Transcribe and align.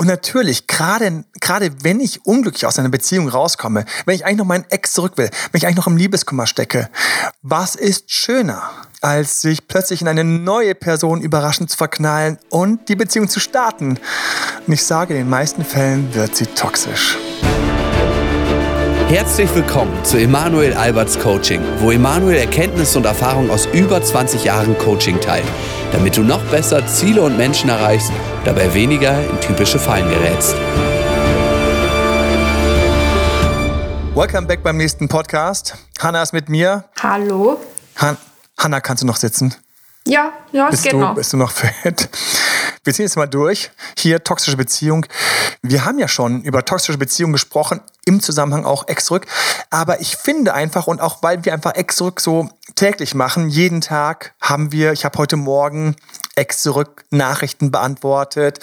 Und 0.00 0.06
natürlich, 0.06 0.66
gerade, 0.66 1.24
gerade 1.42 1.72
wenn 1.82 2.00
ich 2.00 2.24
unglücklich 2.24 2.64
aus 2.64 2.78
einer 2.78 2.88
Beziehung 2.88 3.28
rauskomme, 3.28 3.84
wenn 4.06 4.14
ich 4.14 4.24
eigentlich 4.24 4.38
noch 4.38 4.46
meinen 4.46 4.64
Ex 4.70 4.94
zurück 4.94 5.18
will, 5.18 5.28
wenn 5.52 5.58
ich 5.58 5.66
eigentlich 5.66 5.76
noch 5.76 5.88
im 5.88 5.98
Liebeskummer 5.98 6.46
stecke, 6.46 6.88
was 7.42 7.74
ist 7.74 8.10
schöner, 8.10 8.62
als 9.02 9.42
sich 9.42 9.68
plötzlich 9.68 10.00
in 10.00 10.08
eine 10.08 10.24
neue 10.24 10.74
Person 10.74 11.20
überraschend 11.20 11.68
zu 11.68 11.76
verknallen 11.76 12.38
und 12.48 12.88
die 12.88 12.96
Beziehung 12.96 13.28
zu 13.28 13.40
starten? 13.40 13.98
Und 14.66 14.72
ich 14.72 14.86
sage, 14.86 15.12
in 15.12 15.20
den 15.20 15.28
meisten 15.28 15.66
Fällen 15.66 16.14
wird 16.14 16.34
sie 16.34 16.46
toxisch. 16.46 17.18
Herzlich 19.10 19.52
willkommen 19.56 20.04
zu 20.04 20.18
Emanuel 20.18 20.72
Alberts 20.72 21.18
Coaching, 21.18 21.60
wo 21.78 21.90
Emanuel 21.90 22.36
Erkenntnisse 22.36 22.96
und 22.96 23.06
Erfahrung 23.06 23.50
aus 23.50 23.66
über 23.72 24.00
20 24.00 24.44
Jahren 24.44 24.78
Coaching 24.78 25.20
teilt, 25.20 25.48
damit 25.90 26.16
du 26.16 26.22
noch 26.22 26.40
besser 26.44 26.86
Ziele 26.86 27.20
und 27.22 27.36
Menschen 27.36 27.70
erreichst, 27.70 28.12
dabei 28.44 28.72
weniger 28.72 29.20
in 29.28 29.40
typische 29.40 29.80
Fallen 29.80 30.08
gerätst. 30.08 30.54
Welcome 34.14 34.46
back 34.46 34.62
beim 34.62 34.76
nächsten 34.76 35.08
Podcast. 35.08 35.74
Hanna 35.98 36.22
ist 36.22 36.32
mit 36.32 36.48
mir. 36.48 36.84
Hallo. 37.02 37.58
Han 37.96 38.16
Hanna, 38.60 38.80
kannst 38.80 39.02
du 39.02 39.08
noch 39.08 39.16
sitzen? 39.16 39.56
Ja, 40.06 40.32
ja, 40.52 40.68
es 40.68 40.84
geht 40.84 40.92
du, 40.92 40.98
noch. 41.00 41.16
Bist 41.16 41.32
du 41.32 41.36
noch 41.36 41.50
fit? 41.50 42.08
Wir 42.84 42.94
ziehen 42.94 43.04
jetzt 43.04 43.16
mal 43.16 43.26
durch. 43.26 43.70
Hier 43.96 44.24
toxische 44.24 44.56
Beziehung. 44.56 45.06
Wir 45.62 45.84
haben 45.84 45.98
ja 45.98 46.08
schon 46.08 46.42
über 46.42 46.64
toxische 46.64 46.98
Beziehungen 46.98 47.32
gesprochen, 47.32 47.80
im 48.04 48.20
Zusammenhang 48.20 48.64
auch 48.64 48.88
Ex-Rück. 48.88 49.26
Aber 49.70 50.00
ich 50.00 50.16
finde 50.16 50.54
einfach, 50.54 50.86
und 50.86 51.00
auch 51.00 51.22
weil 51.22 51.44
wir 51.44 51.52
einfach 51.52 51.74
Ex-Rück 51.74 52.20
so 52.20 52.48
täglich 52.74 53.14
machen, 53.14 53.48
jeden 53.48 53.80
Tag 53.80 54.34
haben 54.40 54.72
wir, 54.72 54.92
ich 54.92 55.04
habe 55.04 55.18
heute 55.18 55.36
Morgen 55.36 55.96
Ex-Rück 56.34 57.04
Nachrichten 57.10 57.70
beantwortet, 57.70 58.60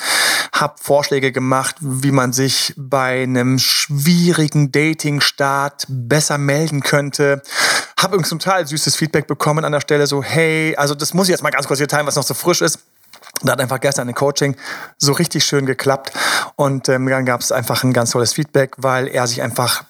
habe 0.54 0.76
Vorschläge 0.82 1.32
gemacht, 1.32 1.76
wie 1.80 2.12
man 2.12 2.34
sich 2.34 2.74
bei 2.78 3.24
einem 3.24 3.60
schwierigen 3.60 4.72
Dating-Start 4.72 5.86
besser 5.88 6.38
melden 6.38 6.82
könnte. 6.82 7.44
Habe 8.00 8.16
übrigens 8.16 8.30
total 8.30 8.66
süßes 8.66 8.96
Feedback 8.96 9.28
bekommen 9.28 9.66
an 9.66 9.72
der 9.72 9.82
Stelle, 9.82 10.08
so 10.08 10.24
hey, 10.24 10.76
also 10.78 10.96
das 10.96 11.14
muss 11.14 11.28
ich 11.28 11.32
jetzt 11.32 11.44
mal 11.44 11.52
ganz 11.52 11.68
kurz 11.68 11.80
hier 11.80 11.88
teilen, 11.88 12.08
was 12.08 12.16
noch 12.16 12.24
so 12.24 12.34
frisch 12.34 12.62
ist. 12.62 12.80
Da 13.44 13.54
hat 13.54 13.62
einfach 13.62 13.80
gestern 13.80 14.08
ein 14.08 14.16
Coaching 14.16 14.56
so 14.98 15.12
richtig 15.12 15.46
schön 15.46 15.66
geklappt 15.66 16.12
und 16.56 16.90
ähm, 16.90 17.08
dann 17.08 17.26
gab 17.26 17.42
es 17.42 17.52
einfach 17.52 17.84
ein 17.84 17.94
ganz 17.94 18.12
tolles 18.12 18.34
Feedback, 18.34 18.76
weil 18.78 19.08
er 19.08 19.28
sich 19.28 19.42
einfach 19.42 19.84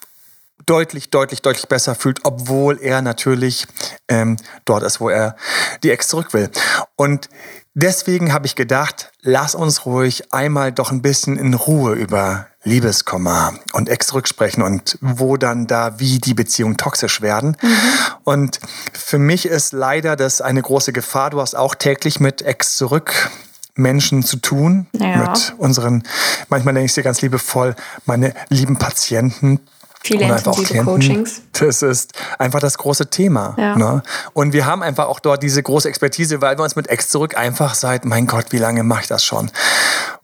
deutlich, 0.65 1.09
deutlich, 1.09 1.41
deutlich 1.41 1.67
besser 1.67 1.95
fühlt, 1.95 2.19
obwohl 2.23 2.79
er 2.81 3.01
natürlich 3.01 3.65
ähm, 4.07 4.37
dort 4.65 4.83
ist, 4.83 4.99
wo 4.99 5.09
er 5.09 5.35
die 5.83 5.91
Ex 5.91 6.09
zurück 6.09 6.33
will. 6.33 6.49
Und 6.95 7.29
deswegen 7.73 8.33
habe 8.33 8.45
ich 8.45 8.55
gedacht, 8.55 9.11
lass 9.21 9.55
uns 9.55 9.85
ruhig 9.85 10.33
einmal 10.33 10.71
doch 10.71 10.91
ein 10.91 11.01
bisschen 11.01 11.37
in 11.37 11.53
Ruhe 11.53 11.93
über 11.93 12.47
Liebeskummer 12.67 13.53
und 13.73 13.89
Ex 13.89 14.07
zurücksprechen 14.07 14.61
und 14.61 14.97
wo 15.01 15.37
dann 15.37 15.67
da 15.67 15.99
wie 15.99 16.19
die 16.19 16.33
Beziehungen 16.33 16.77
toxisch 16.77 17.21
werden. 17.21 17.57
Mhm. 17.61 17.77
Und 18.23 18.59
für 18.93 19.17
mich 19.17 19.45
ist 19.45 19.73
leider 19.73 20.15
das 20.15 20.41
eine 20.41 20.61
große 20.61 20.93
Gefahr. 20.93 21.29
Du 21.29 21.41
hast 21.41 21.55
auch 21.55 21.75
täglich 21.75 22.19
mit 22.19 22.41
Ex 22.41 22.75
zurück 22.75 23.31
Menschen 23.75 24.23
zu 24.23 24.37
tun, 24.37 24.87
ja. 24.93 25.17
mit 25.17 25.53
unseren, 25.57 26.03
manchmal 26.49 26.73
nenne 26.73 26.85
ich 26.85 26.93
sie 26.93 27.03
ganz 27.03 27.21
liebevoll, 27.21 27.75
meine 28.05 28.33
lieben 28.49 28.77
Patienten, 28.77 29.59
Viele 30.03 30.25
intensive 30.25 30.83
Coachings. 30.83 31.41
Das 31.53 31.81
ist 31.81 32.13
einfach 32.37 32.59
das 32.59 32.77
große 32.77 33.09
Thema. 33.09 33.55
Ja. 33.57 33.75
Ne? 33.75 34.03
Und 34.33 34.53
wir 34.53 34.65
haben 34.65 34.81
einfach 34.81 35.07
auch 35.07 35.19
dort 35.19 35.43
diese 35.43 35.61
große 35.61 35.89
Expertise, 35.89 36.41
weil 36.41 36.57
wir 36.57 36.63
uns 36.63 36.75
mit 36.75 36.87
Ex 36.87 37.09
zurück 37.09 37.37
einfach 37.37 37.73
seit, 37.73 38.05
mein 38.05 38.25
Gott, 38.27 38.45
wie 38.51 38.57
lange 38.57 38.83
mache 38.83 39.01
ich 39.01 39.07
das 39.07 39.25
schon? 39.25 39.51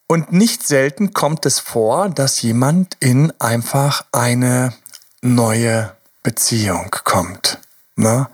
Und 0.08 0.32
nicht 0.32 0.66
selten 0.68 1.14
kommt 1.14 1.46
es 1.46 1.60
vor, 1.60 2.10
dass 2.10 2.42
jemand 2.42 2.98
in 3.00 3.34
einfach 3.40 4.06
eine 4.12 4.74
neue 5.22 5.96
Beziehung 6.22 6.90
kommt. 7.04 7.60
Ne? 7.96 8.28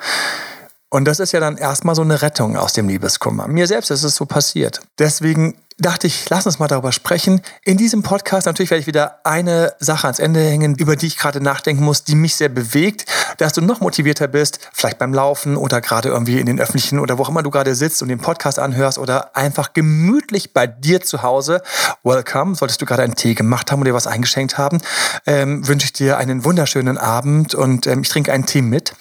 Und 0.90 1.06
das 1.06 1.20
ist 1.20 1.32
ja 1.32 1.40
dann 1.40 1.58
erstmal 1.58 1.96
so 1.96 2.02
eine 2.02 2.22
Rettung 2.22 2.58
aus 2.58 2.74
dem 2.74 2.88
Liebeskummer. 2.88 3.48
Mir 3.48 3.68
selbst 3.68 3.92
ist 3.92 4.04
es 4.04 4.16
so 4.16 4.26
passiert. 4.26 4.82
Deswegen 4.98 5.56
dachte 5.80 6.08
ich, 6.08 6.30
lass 6.30 6.46
uns 6.46 6.60
mal 6.60 6.68
darüber 6.68 6.92
sprechen. 6.92 7.42
In 7.64 7.78
diesem 7.78 8.04
Podcast 8.04 8.46
natürlich 8.46 8.70
werde 8.70 8.82
ich 8.82 8.88
wieder 8.88 9.20
eine 9.24 9.74
Sache 9.80 10.08
ans 10.08 10.20
Ende 10.20 10.42
hängen, 10.42 10.76
über 10.76 10.96
die 10.96 11.08
ich 11.08 11.18
gerade 11.18 11.42
nachdenken 11.42 11.84
muss, 11.84 12.04
die 12.04 12.16
mich 12.16 12.36
sehr 12.36 12.50
bewegt, 12.50 13.06
dass 13.38 13.54
du 13.54 13.62
noch 13.62 13.80
motivierter 13.80 14.28
bist, 14.28 14.60
vielleicht 14.74 14.98
beim 14.98 15.14
Laufen 15.14 15.56
oder 15.56 15.80
gerade 15.80 16.10
irgendwie 16.10 16.40
in 16.40 16.46
den 16.46 16.60
öffentlichen 16.60 17.00
oder 17.00 17.18
wo 17.18 17.24
auch 17.24 17.30
immer 17.30 17.44
du 17.44 17.50
gerade 17.50 17.76
sitzt 17.76 18.02
und 18.02 18.10
den 18.10 18.20
Podcast 18.20 18.60
anhörst 18.60 18.98
oder 18.98 19.36
einfach 19.38 19.74
gemütlich 19.74 20.54
bei 20.54 20.68
dir 20.68 21.02
zu 21.02 21.24
Hause. 21.24 21.62
Welcome. 22.04 22.56
Solltest 22.56 22.82
du 22.82 22.86
gerade 22.86 23.04
einen 23.04 23.16
Tee 23.16 23.36
gemacht 23.36 23.72
haben 23.72 23.80
oder 23.80 23.92
dir 23.92 23.96
was 23.96 24.08
eingeschenkt 24.08 24.58
haben, 24.58 24.80
ähm, 25.26 25.68
wünsche 25.68 25.86
ich 25.86 25.94
dir 25.94 26.18
einen 26.18 26.44
wunderschönen 26.44 26.98
Abend 26.98 27.56
und 27.56 27.88
ähm, 27.88 28.02
ich 28.02 28.10
trinke 28.10 28.34
einen 28.34 28.46
Tee 28.46 28.62
mit. 28.62 28.94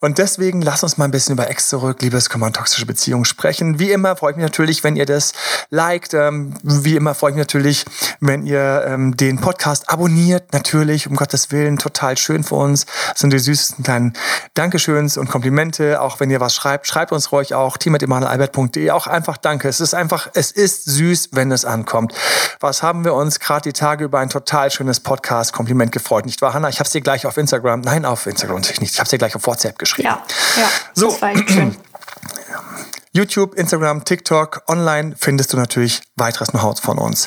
Und 0.00 0.16
deswegen 0.16 0.62
lass 0.62 0.82
uns 0.82 0.96
mal 0.96 1.04
ein 1.04 1.10
bisschen 1.10 1.34
über 1.34 1.50
Ex 1.50 1.68
zurück, 1.68 2.00
Liebeskummer 2.00 2.46
und 2.46 2.56
toxische 2.56 2.86
Beziehungen 2.86 3.26
sprechen. 3.26 3.78
Wie 3.78 3.92
immer 3.92 4.16
freue 4.16 4.30
ich 4.30 4.36
mich 4.38 4.46
natürlich, 4.46 4.82
wenn 4.82 4.96
ihr 4.96 5.04
das 5.04 5.34
liked. 5.68 6.14
Ähm, 6.14 6.54
wie 6.62 6.96
immer 6.96 7.14
freue 7.14 7.32
ich 7.32 7.36
mich 7.36 7.42
natürlich, 7.42 7.84
wenn 8.18 8.46
ihr 8.46 8.86
ähm, 8.88 9.14
den 9.14 9.42
Podcast 9.42 9.90
abonniert. 9.90 10.54
Natürlich, 10.54 11.06
um 11.06 11.16
Gottes 11.16 11.52
Willen, 11.52 11.76
total 11.76 12.16
schön 12.16 12.44
für 12.44 12.54
uns. 12.54 12.86
Das 13.10 13.20
sind 13.20 13.30
die 13.30 13.38
süßesten 13.38 13.84
kleinen 13.84 14.14
Dankeschöns 14.54 15.18
und 15.18 15.28
Komplimente. 15.28 16.00
Auch 16.00 16.18
wenn 16.18 16.30
ihr 16.30 16.40
was 16.40 16.54
schreibt, 16.54 16.86
schreibt 16.86 17.12
uns 17.12 17.30
ruhig 17.30 17.52
auch 17.52 17.76
team.emanuelalbert.de. 17.76 18.90
Auch 18.92 19.06
einfach 19.06 19.36
Danke. 19.36 19.68
Es 19.68 19.80
ist 19.80 19.92
einfach, 19.92 20.30
es 20.32 20.50
ist 20.50 20.86
süß, 20.86 21.30
wenn 21.32 21.52
es 21.52 21.66
ankommt. 21.66 22.14
Was 22.58 22.82
haben 22.82 23.04
wir 23.04 23.12
uns 23.12 23.38
gerade 23.38 23.64
die 23.64 23.74
Tage 23.74 24.04
über 24.04 24.18
ein 24.18 24.30
total 24.30 24.70
schönes 24.70 25.00
Podcast-Kompliment 25.00 25.92
gefreut, 25.92 26.24
nicht 26.24 26.40
wahr, 26.40 26.54
Hanna? 26.54 26.70
Ich 26.70 26.78
habe 26.78 26.86
es 26.86 26.92
dir 26.92 27.02
gleich 27.02 27.26
auf 27.26 27.36
Instagram, 27.36 27.82
nein, 27.82 28.06
auf 28.06 28.26
Instagram 28.26 28.56
natürlich 28.56 28.80
nicht. 28.80 28.94
Ich 28.94 28.98
habe 28.98 29.04
es 29.04 29.10
dir 29.10 29.18
gleich 29.18 29.36
auf 29.36 29.46
WhatsApp 29.46 29.78
geschrieben. 29.78 29.89
Ja, 29.98 30.24
ja. 30.56 30.68
So. 30.94 31.10
Das 31.10 31.22
war 31.22 31.30
echt 31.30 31.50
schön. 31.50 31.76
YouTube, 33.12 33.54
Instagram, 33.54 34.04
TikTok, 34.04 34.62
online 34.68 35.16
findest 35.18 35.52
du 35.52 35.56
natürlich 35.56 36.00
weiteres 36.16 36.50
Know-how 36.50 36.80
von 36.80 36.98
uns. 36.98 37.26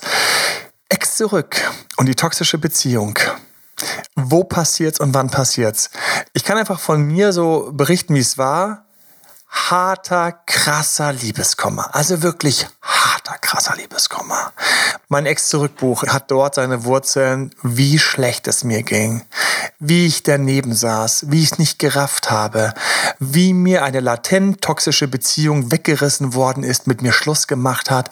Ex 0.88 1.18
zurück 1.18 1.57
und 1.97 2.06
die 2.06 2.16
toxische 2.16 2.57
Beziehung. 2.57 3.19
Wo 4.16 4.44
passiert's 4.44 5.00
und 5.00 5.13
wann 5.13 5.29
passiert's? 5.29 5.90
Ich 6.34 6.44
kann 6.44 6.57
einfach 6.57 6.79
von 6.79 7.01
mir 7.03 7.34
so 7.34 7.69
berichten, 7.74 8.16
wie 8.16 8.19
es 8.19 8.38
war. 8.38 8.85
Harter, 9.50 10.31
krasser 10.31 11.12
Liebeskummer. 11.13 11.94
Also 11.94 12.24
wirklich 12.24 12.68
krasser 13.53 13.75
Liebeskummer. 13.75 14.52
Mein 15.09 15.28
Ex-Zurückbuch 15.28 16.08
hat 16.08 16.31
dort 16.31 16.56
seine 16.56 16.86
Wurzeln, 16.86 17.52
wie 17.62 18.00
schlecht 18.00 18.47
es 18.47 18.64
mir 18.64 18.81
ging, 18.81 19.22
wie 19.78 20.08
ich 20.08 20.24
daneben 20.24 20.74
saß, 20.74 21.25
wie 21.28 21.44
ich 21.44 21.52
es 21.52 21.59
nicht 21.59 21.78
gerafft 21.78 22.31
habe, 22.31 22.74
wie 23.19 23.53
mir 23.53 23.84
eine 23.84 24.00
latent 24.00 24.62
toxische 24.62 25.08
Beziehung 25.08 25.72
weggerissen 25.72 26.34
worden 26.34 26.63
ist, 26.63 26.88
mit 26.88 27.03
mir 27.03 27.13
Schluss 27.13 27.46
gemacht 27.46 27.92
hat 27.92 28.09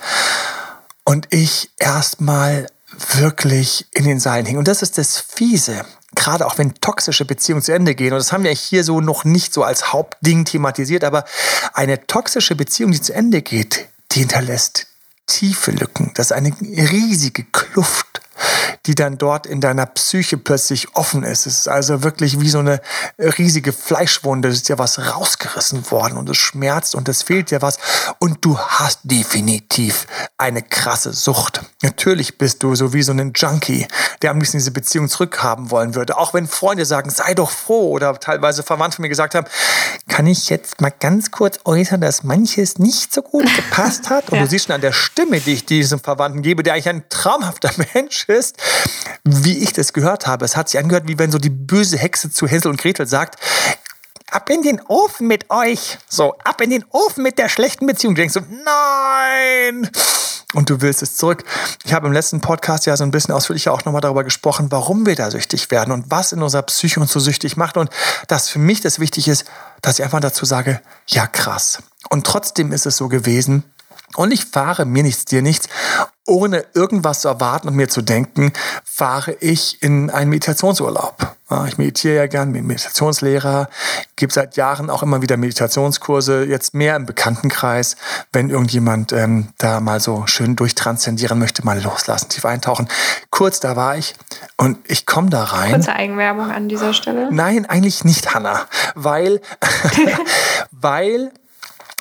und 1.06 1.28
ich 1.32 1.72
erstmal 1.80 2.68
wirklich 3.16 3.88
in 3.96 4.04
den 4.04 4.20
Seilen 4.20 4.46
hing. 4.46 4.60
Und 4.60 4.68
das 4.68 4.84
ist 4.84 5.00
das 5.00 5.18
Fiese. 5.18 5.86
Gerade 6.14 6.46
auch 6.46 6.60
wenn 6.60 6.76
toxische 6.76 7.26
Beziehungen 7.26 7.64
zu 7.64 7.74
Ende 7.74 7.96
gehen, 7.96 8.14
und 8.14 8.20
das 8.20 8.32
haben 8.32 8.44
wir 8.44 8.52
hier 8.52 8.84
so 8.84 9.02
noch 9.02 9.24
nicht 9.24 9.56
so 9.56 9.64
als 9.64 9.92
Hauptding 9.92 10.46
thematisiert, 10.46 11.04
aber 11.04 11.26
eine 11.74 12.06
toxische 12.06 12.56
Beziehung, 12.56 12.92
die 12.92 13.02
zu 13.02 13.16
Ende 13.16 13.42
geht, 13.42 13.88
die 14.12 14.20
hinterlässt 14.20 14.91
tiefe 15.32 15.72
Lücken. 15.72 16.12
Das 16.16 16.28
ist 16.28 16.32
eine 16.34 16.52
riesige 16.62 17.44
Kluft 17.46 18.22
die 18.86 18.96
dann 18.96 19.18
dort 19.18 19.46
in 19.46 19.62
deiner 19.62 19.86
Psyche 19.86 20.38
plötzlich 20.38 20.96
offen 20.96 21.24
ist. 21.24 21.46
Es 21.46 21.58
ist 21.60 21.68
also 21.68 22.04
wirklich 22.04 22.40
wie 22.40 22.50
so 22.50 22.60
eine 22.60 22.82
riesige 23.20 23.74
Fleischwunde. 23.74 24.50
Es 24.50 24.56
ist 24.56 24.70
ja 24.70 24.80
was 24.80 25.00
rausgerissen 25.00 25.92
worden 25.92 26.18
und 26.18 26.30
es 26.30 26.38
schmerzt 26.38 26.96
und 26.96 27.08
es 27.08 27.22
fehlt 27.22 27.52
dir 27.52 27.62
was. 27.62 27.78
Und 28.20 28.44
du 28.44 28.58
hast 28.58 29.02
definitiv 29.04 30.08
eine 30.38 30.64
krasse 30.64 31.14
Sucht. 31.14 31.62
Natürlich 31.84 32.38
bist 32.38 32.64
du 32.64 32.76
so 32.76 32.94
wie 32.94 33.04
so 33.04 33.12
ein 33.12 33.34
Junkie, 33.36 33.88
der 34.22 34.32
am 34.32 34.38
liebsten 34.38 34.58
diese 34.58 34.72
Beziehung 34.72 35.10
zurückhaben 35.10 35.70
wollen 35.70 35.94
würde. 35.94 36.18
Auch 36.18 36.34
wenn 36.34 36.48
Freunde 36.48 36.86
sagen, 36.86 37.12
sei 37.12 37.34
doch 37.36 37.52
froh 37.52 37.92
oder 37.92 38.20
teilweise 38.20 38.64
Verwandte 38.64 39.02
mir 39.02 39.10
gesagt 39.10 39.36
haben, 39.36 39.48
kann 40.12 40.28
ich 40.28 40.50
jetzt 40.50 40.82
mal 40.82 40.92
ganz 40.92 41.32
kurz 41.32 41.62
äußern, 41.64 42.02
dass 42.02 42.24
manches 42.24 42.78
nicht 42.78 43.14
so 43.14 43.22
gut 43.22 43.46
gepasst 43.56 44.10
hat. 44.10 44.30
Und 44.30 44.40
ja. 44.40 44.44
du 44.44 44.50
siehst 44.50 44.66
schon 44.66 44.76
an 44.76 44.82
der 44.82 44.92
Stimme, 44.92 45.40
die 45.40 45.54
ich 45.54 45.66
diesem 45.66 46.02
Verwandten 46.02 46.42
gebe, 46.42 46.64
der 46.64 46.74
eigentlich 46.74 46.90
ein 46.90 47.06
traumhafter 47.08 47.72
Mensch 47.94 48.26
ist, 48.28 48.58
wie 49.24 49.60
ich 49.60 49.72
das 49.72 49.94
gehört 49.94 50.28
habe. 50.28 50.44
Es 50.44 50.58
hat 50.58 50.68
sich 50.68 50.78
angehört, 50.78 51.08
wie 51.08 51.18
wenn 51.18 51.32
so 51.32 51.38
die 51.38 51.50
böse 51.50 51.98
Hexe 51.98 52.30
zu 52.30 52.46
Hänsel 52.46 52.72
und 52.72 52.82
Gretel 52.82 53.08
sagt, 53.08 53.40
ab 54.32 54.50
in 54.50 54.64
den 54.64 54.82
Ofen 54.88 55.28
mit 55.28 55.50
euch. 55.50 56.00
So, 56.08 56.36
ab 56.44 56.62
in 56.62 56.72
den 56.72 56.86
Ofen 56.90 57.22
mit 57.22 57.38
der 57.38 57.50
schlechten 57.50 57.86
Beziehung. 57.86 58.16
Du 58.16 58.22
denkst 58.22 58.34
so, 58.34 58.40
nein! 58.40 59.90
Und 60.54 60.70
du 60.70 60.82
willst 60.82 61.02
es 61.02 61.16
zurück. 61.16 61.44
Ich 61.86 61.94
habe 61.94 62.08
im 62.08 62.14
letzten 62.14 62.42
Podcast 62.42 62.86
ja 62.86 62.98
so 62.98 63.04
ein 63.04 63.12
bisschen 63.12 63.34
ausführlicher 63.34 63.72
auch 63.72 63.86
nochmal 63.86 64.02
darüber 64.02 64.24
gesprochen, 64.24 64.68
warum 64.70 65.06
wir 65.06 65.16
da 65.16 65.32
süchtig 65.32 65.72
werden 65.72 65.92
und 65.94 66.12
was 66.12 66.34
in 66.34 66.42
unserer 66.42 66.64
Psyche 66.64 67.00
uns 67.00 67.12
so 67.12 67.20
süchtig 67.20 67.56
macht. 67.56 67.78
Und 67.78 67.90
dass 68.28 68.50
für 68.50 68.60
mich 68.60 68.82
das 68.82 69.00
wichtig 69.00 69.28
ist, 69.28 69.46
dass 69.82 70.00
ich 70.00 70.04
einfach 70.04 70.20
dazu 70.20 70.46
sage, 70.46 70.82
ja 71.08 71.28
krass. 71.28 71.80
Und 72.10 72.26
trotzdem 72.26 72.74
ist 72.74 72.86
es 72.86 72.98
so 72.98 73.08
gewesen, 73.08 73.64
Und 74.18 74.32
ich 74.32 74.44
fahre 74.44 74.84
mir 74.86 75.04
nichts, 75.04 75.24
dir 75.24 75.42
nichts, 75.42 75.70
ohne 76.26 76.66
irgendwas 76.74 77.22
zu 77.22 77.30
erwarten 77.30 77.70
und 77.70 77.76
mir 77.76 77.88
zu 77.88 78.02
denken, 78.02 78.52
fahre 78.84 79.34
ich 79.40 79.82
in 79.82 80.10
einen 80.10 80.30
Meditationsurlaub. 80.30 81.38
Ich 81.68 81.78
meditiere 81.78 82.16
ja 82.16 82.28
gern, 82.28 82.54
bin 82.54 82.66
Meditationslehrer, 82.66 83.70
gebe 84.16 84.32
seit 84.32 84.56
Jahren 84.56 84.90
auch 84.90 85.04
immer 85.04 85.22
wieder 85.22 85.38
Meditationskurse, 85.38 86.46
jetzt 86.46 86.74
mehr 86.74 86.96
im 86.96 87.06
Bekanntenkreis, 87.06 87.96
wenn 88.32 88.50
irgendjemand 88.50 89.12
ähm, 89.12 89.50
da 89.58 89.80
mal 89.80 90.00
so 90.00 90.26
schön 90.28 90.56
durchtranszendieren 90.56 91.38
möchte, 91.38 91.66
mal 91.66 91.82
loslassen, 91.82 92.30
tief 92.30 92.46
eintauchen. 92.46 92.88
Kurz, 93.30 93.60
da 93.60 93.76
war 93.76 93.98
ich 93.98 94.16
und 94.58 94.78
ich 94.90 95.06
komme 95.06 95.30
da 95.30 95.44
rein. 95.44 95.74
Kurze 95.74 95.94
Eigenwerbung 95.94 96.52
an 96.52 96.70
dieser 96.70 96.94
Stelle. 96.94 97.30
Nein, 97.32 97.66
eigentlich 97.66 98.04
nicht, 98.04 98.34
Hanna, 98.34 98.66
weil, 98.96 99.42
weil 100.72 101.32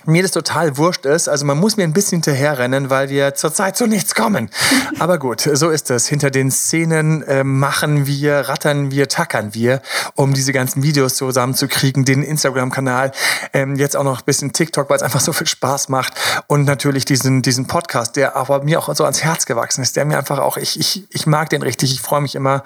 mir 0.05 0.23
das 0.23 0.33
total 0.33 0.77
wurscht 0.77 1.05
ist. 1.05 1.29
Also 1.29 1.45
man 1.45 1.59
muss 1.59 1.77
mir 1.77 1.85
ein 1.85 1.93
bisschen 1.93 2.17
hinterherrennen, 2.17 2.91
weil 2.91 3.09
wir 3.11 3.35
zurzeit 3.35 3.77
zu 3.77 3.87
nichts 3.87 4.15
kommen. 4.15 4.51
Aber 4.99 5.19
gut, 5.19 5.43
so 5.53 5.71
ist 5.71 5.91
es. 5.91 6.07
Hinter 6.07 6.31
den 6.31 6.51
Szenen 6.51 7.23
äh, 7.23 7.45
machen 7.45 8.07
wir, 8.07 8.49
rattern 8.49 8.91
wir, 8.91 9.09
tackern 9.09 9.55
wir, 9.55 9.83
um 10.15 10.35
diese 10.35 10.53
ganzen 10.53 10.83
Videos 10.83 11.15
zusammenzukriegen, 11.15 12.05
den 12.05 12.23
Instagram-Kanal, 12.23 13.13
ähm, 13.53 13.77
jetzt 13.77 13.97
auch 13.97 14.05
noch 14.05 14.21
ein 14.21 14.25
bisschen 14.25 14.53
TikTok, 14.53 14.89
weil 14.89 14.97
es 14.97 15.03
einfach 15.03 15.21
so 15.21 15.33
viel 15.33 15.47
Spaß 15.47 15.89
macht 15.89 16.15
und 16.47 16.65
natürlich 16.65 17.05
diesen, 17.05 17.43
diesen 17.43 17.67
Podcast, 17.67 18.17
der 18.17 18.37
aber 18.37 18.63
mir 18.63 18.79
auch 18.79 18.95
so 18.95 19.05
ans 19.05 19.23
Herz 19.23 19.47
gewachsen 19.47 19.83
ist, 19.83 19.97
der 19.97 20.05
mir 20.05 20.19
einfach 20.19 20.39
auch, 20.39 20.57
ich, 20.57 20.79
ich, 20.79 21.05
ich 21.11 21.27
mag 21.27 21.51
den 21.51 21.63
richtig, 21.63 21.93
ich 21.93 22.01
freue 22.01 22.21
mich 22.21 22.35
immer 22.35 22.65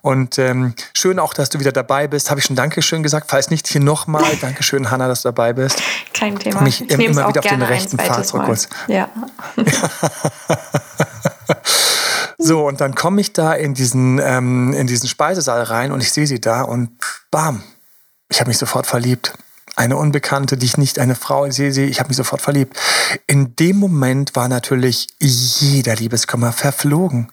und 0.00 0.38
ähm, 0.38 0.74
schön 0.94 1.18
auch, 1.18 1.34
dass 1.34 1.48
du 1.48 1.60
wieder 1.60 1.72
dabei 1.72 2.08
bist. 2.08 2.30
Habe 2.30 2.40
ich 2.40 2.46
schon 2.46 2.56
Dankeschön 2.56 3.02
gesagt, 3.02 3.26
falls 3.28 3.50
nicht 3.50 3.68
hier 3.68 3.80
nochmal. 3.80 4.36
Dankeschön, 4.40 4.90
Hanna, 4.90 5.08
dass 5.08 5.22
du 5.22 5.28
dabei 5.28 5.52
bist. 5.52 5.82
Kein 6.12 6.38
Thema 6.38 6.62
mich 6.71 6.71
ich 6.80 6.90
immer 6.90 7.28
wieder 7.28 7.40
auf 7.40 7.46
den 7.46 7.62
rechten 7.62 7.98
Pfad 7.98 8.26
zurückholst. 8.26 8.68
Ja. 8.88 9.08
so, 12.38 12.66
und 12.66 12.80
dann 12.80 12.94
komme 12.94 13.20
ich 13.20 13.32
da 13.32 13.52
in 13.52 13.74
diesen, 13.74 14.18
ähm, 14.18 14.72
in 14.72 14.86
diesen 14.86 15.08
Speisesaal 15.08 15.62
rein 15.62 15.92
und 15.92 16.00
ich 16.00 16.12
sehe 16.12 16.26
sie 16.26 16.40
da 16.40 16.62
und 16.62 16.90
bam, 17.30 17.62
ich 18.28 18.40
habe 18.40 18.48
mich 18.48 18.58
sofort 18.58 18.86
verliebt. 18.86 19.34
Eine 19.74 19.96
Unbekannte, 19.96 20.56
die 20.56 20.66
ich 20.66 20.76
nicht, 20.76 20.98
eine 20.98 21.14
Frau, 21.14 21.46
ich 21.46 21.54
sehe 21.54 21.72
sie, 21.72 21.84
ich 21.84 21.98
habe 21.98 22.08
mich 22.08 22.16
sofort 22.16 22.42
verliebt. 22.42 22.78
In 23.26 23.56
dem 23.56 23.76
Moment 23.76 24.36
war 24.36 24.48
natürlich 24.48 25.08
jeder 25.18 25.96
Liebeskummer 25.96 26.52
verflogen. 26.52 27.32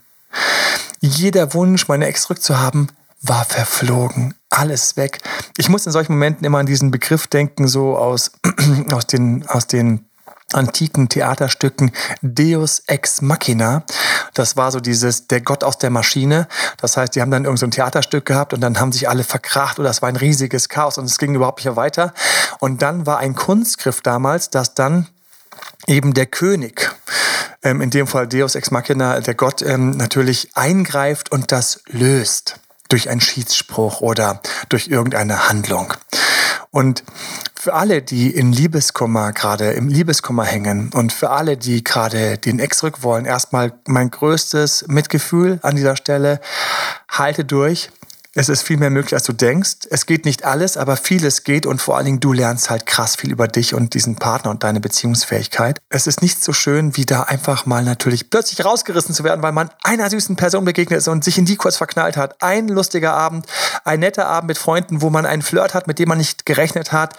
Jeder 1.02 1.54
Wunsch, 1.54 1.88
meine 1.88 2.06
Ex 2.06 2.24
zurückzuhaben, 2.24 2.92
war 3.22 3.46
verflogen. 3.46 4.34
Alles 4.50 4.98
weg. 4.98 5.20
Ich 5.58 5.70
muss 5.70 5.86
in 5.86 5.92
solchen 5.92 6.14
Momenten 6.14 6.46
immer 6.46 6.60
an 6.60 6.66
diesen 6.66 6.92
Begriff 6.92 7.28
denken, 7.28 7.68
so 7.68 7.98
aus, 7.98 8.32
aus 8.92 9.08
den, 9.08 9.48
aus 9.48 9.68
den 9.68 10.06
antiken 10.54 11.10
Theaterstücken 11.10 11.92
Deus 12.22 12.82
ex 12.88 13.22
machina. 13.22 13.84
Das 14.34 14.58
war 14.58 14.72
so 14.72 14.80
dieses 14.80 15.28
der 15.28 15.42
Gott 15.42 15.64
aus 15.64 15.78
der 15.78 15.92
Maschine. 15.92 16.48
Das 16.78 16.98
heißt, 16.98 17.16
die 17.16 17.22
haben 17.22 17.30
dann 17.30 17.46
irgend 17.46 17.60
so 17.60 17.68
ein 17.68 17.72
Theaterstück 17.72 18.26
gehabt 18.26 18.54
und 18.54 18.62
dann 18.62 18.80
haben 18.80 18.92
sich 18.92 19.08
alle 19.08 19.24
verkracht 19.24 19.78
und 19.78 19.86
das 19.86 20.02
war 20.02 20.10
ein 20.10 20.16
riesiges 20.16 20.70
Chaos 20.70 20.98
und 20.98 21.06
es 21.06 21.20
ging 21.20 21.36
überhaupt 21.36 21.64
nicht 21.64 21.76
weiter. 21.76 22.14
Und 22.60 22.82
dann 22.82 23.06
war 23.06 23.20
ein 23.20 23.36
Kunstgriff 23.36 24.02
damals, 24.02 24.50
dass 24.50 24.74
dann 24.74 25.08
eben 25.86 26.14
der 26.14 26.26
König, 26.26 26.90
ähm, 27.62 27.82
in 27.82 27.92
dem 27.92 28.08
Fall 28.08 28.28
Deus 28.28 28.56
ex 28.56 28.72
machina, 28.72 29.20
der 29.20 29.36
Gott, 29.36 29.62
ähm, 29.62 29.92
natürlich 29.92 30.50
eingreift 30.56 31.32
und 31.32 31.52
das 31.52 31.82
löst 31.88 32.60
durch 32.90 33.10
einen 33.10 33.22
Schiedsspruch 33.22 34.02
oder 34.02 34.42
durch 34.68 34.88
irgendeine 34.88 35.48
Handlung. 35.48 35.94
Und 36.72 37.04
für 37.56 37.74
alle, 37.74 38.02
die 38.02 38.30
in 38.30 38.54
Liebeskummer 38.54 39.34
gerade 39.34 39.72
im 39.72 39.88
Liebeskummer 39.88 40.46
hängen 40.46 40.92
und 40.94 41.12
für 41.12 41.30
alle, 41.30 41.58
die 41.58 41.84
gerade 41.84 42.38
den 42.38 42.60
Ex 42.60 42.78
zurück 42.78 43.02
wollen, 43.04 43.26
erstmal 43.26 43.74
mein 43.88 44.12
größtes 44.12 44.86
Mitgefühl 44.88 45.60
an 45.62 45.76
dieser 45.76 45.96
Stelle. 45.96 46.40
Halte 47.10 47.44
durch. 47.44 47.90
Es 48.36 48.48
ist 48.48 48.62
viel 48.62 48.78
mehr 48.78 48.92
möglich, 48.92 49.14
als 49.16 49.24
du 49.24 49.34
denkst. 49.34 49.88
Es 49.90 50.06
geht 50.06 50.26
nicht 50.26 50.46
alles, 50.46 50.78
aber 50.78 50.98
vieles 50.98 51.44
geht 51.44 51.66
und 51.66 51.82
vor 51.82 51.98
allen 51.98 52.06
Dingen 52.06 52.20
du 52.20 52.32
lernst 52.32 52.70
halt 52.70 52.86
krass 52.86 53.16
viel 53.16 53.32
über 53.32 53.48
dich 53.48 53.74
und 53.74 53.96
diesen 53.96 54.18
Partner 54.18 54.52
und 54.52 54.64
deine 54.64 54.80
Beziehungsfähigkeit. 54.80 55.80
Es 55.90 56.06
ist 56.06 56.22
nicht 56.22 56.44
so 56.44 56.54
schön, 56.54 56.96
wie 56.96 57.06
da 57.06 57.24
einfach 57.24 57.66
mal 57.66 57.84
natürlich 57.84 58.30
plötzlich 58.30 58.64
rausgerissen 58.64 59.16
zu 59.16 59.24
werden, 59.24 59.42
weil 59.42 59.52
man 59.52 59.72
einer 59.84 60.10
süßen 60.10 60.36
Person 60.36 60.64
begegnet 60.64 61.00
ist 61.00 61.08
und 61.08 61.24
sich 61.24 61.40
in 61.40 61.46
die 61.46 61.56
kurz 61.56 61.78
verknallt 61.78 62.18
hat. 62.18 62.42
Ein 62.44 62.68
lustiger 62.68 63.14
Abend, 63.14 63.48
ein 63.84 64.00
netter 64.00 64.28
Abend 64.28 64.50
mit 64.50 64.60
Freunden, 64.60 65.02
wo 65.02 65.10
man 65.10 65.26
einen 65.26 65.42
Flirt 65.42 65.74
hat, 65.74 65.88
mit 65.88 65.98
dem 65.98 66.10
man 66.10 66.20
nicht 66.20 66.46
gerechnet 66.46 66.92
hat. 66.92 67.16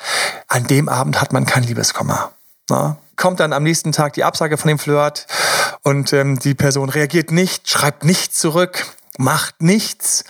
An 0.46 0.68
dem 0.68 0.88
Abend 0.88 1.20
hat 1.20 1.32
man 1.32 1.44
kein 1.44 1.64
Liebeskummer. 1.64 2.32
Na? 2.68 2.98
kommt 3.20 3.38
dann 3.38 3.52
am 3.52 3.62
nächsten 3.62 3.92
Tag 3.92 4.14
die 4.14 4.24
Absage 4.24 4.56
von 4.56 4.68
dem 4.68 4.78
Flirt 4.78 5.26
und 5.82 6.12
ähm, 6.14 6.38
die 6.38 6.54
Person 6.54 6.88
reagiert 6.88 7.30
nicht, 7.30 7.68
schreibt 7.68 8.02
nicht 8.02 8.34
zurück, 8.34 8.86
macht 9.18 9.60
nichts. 9.60 10.24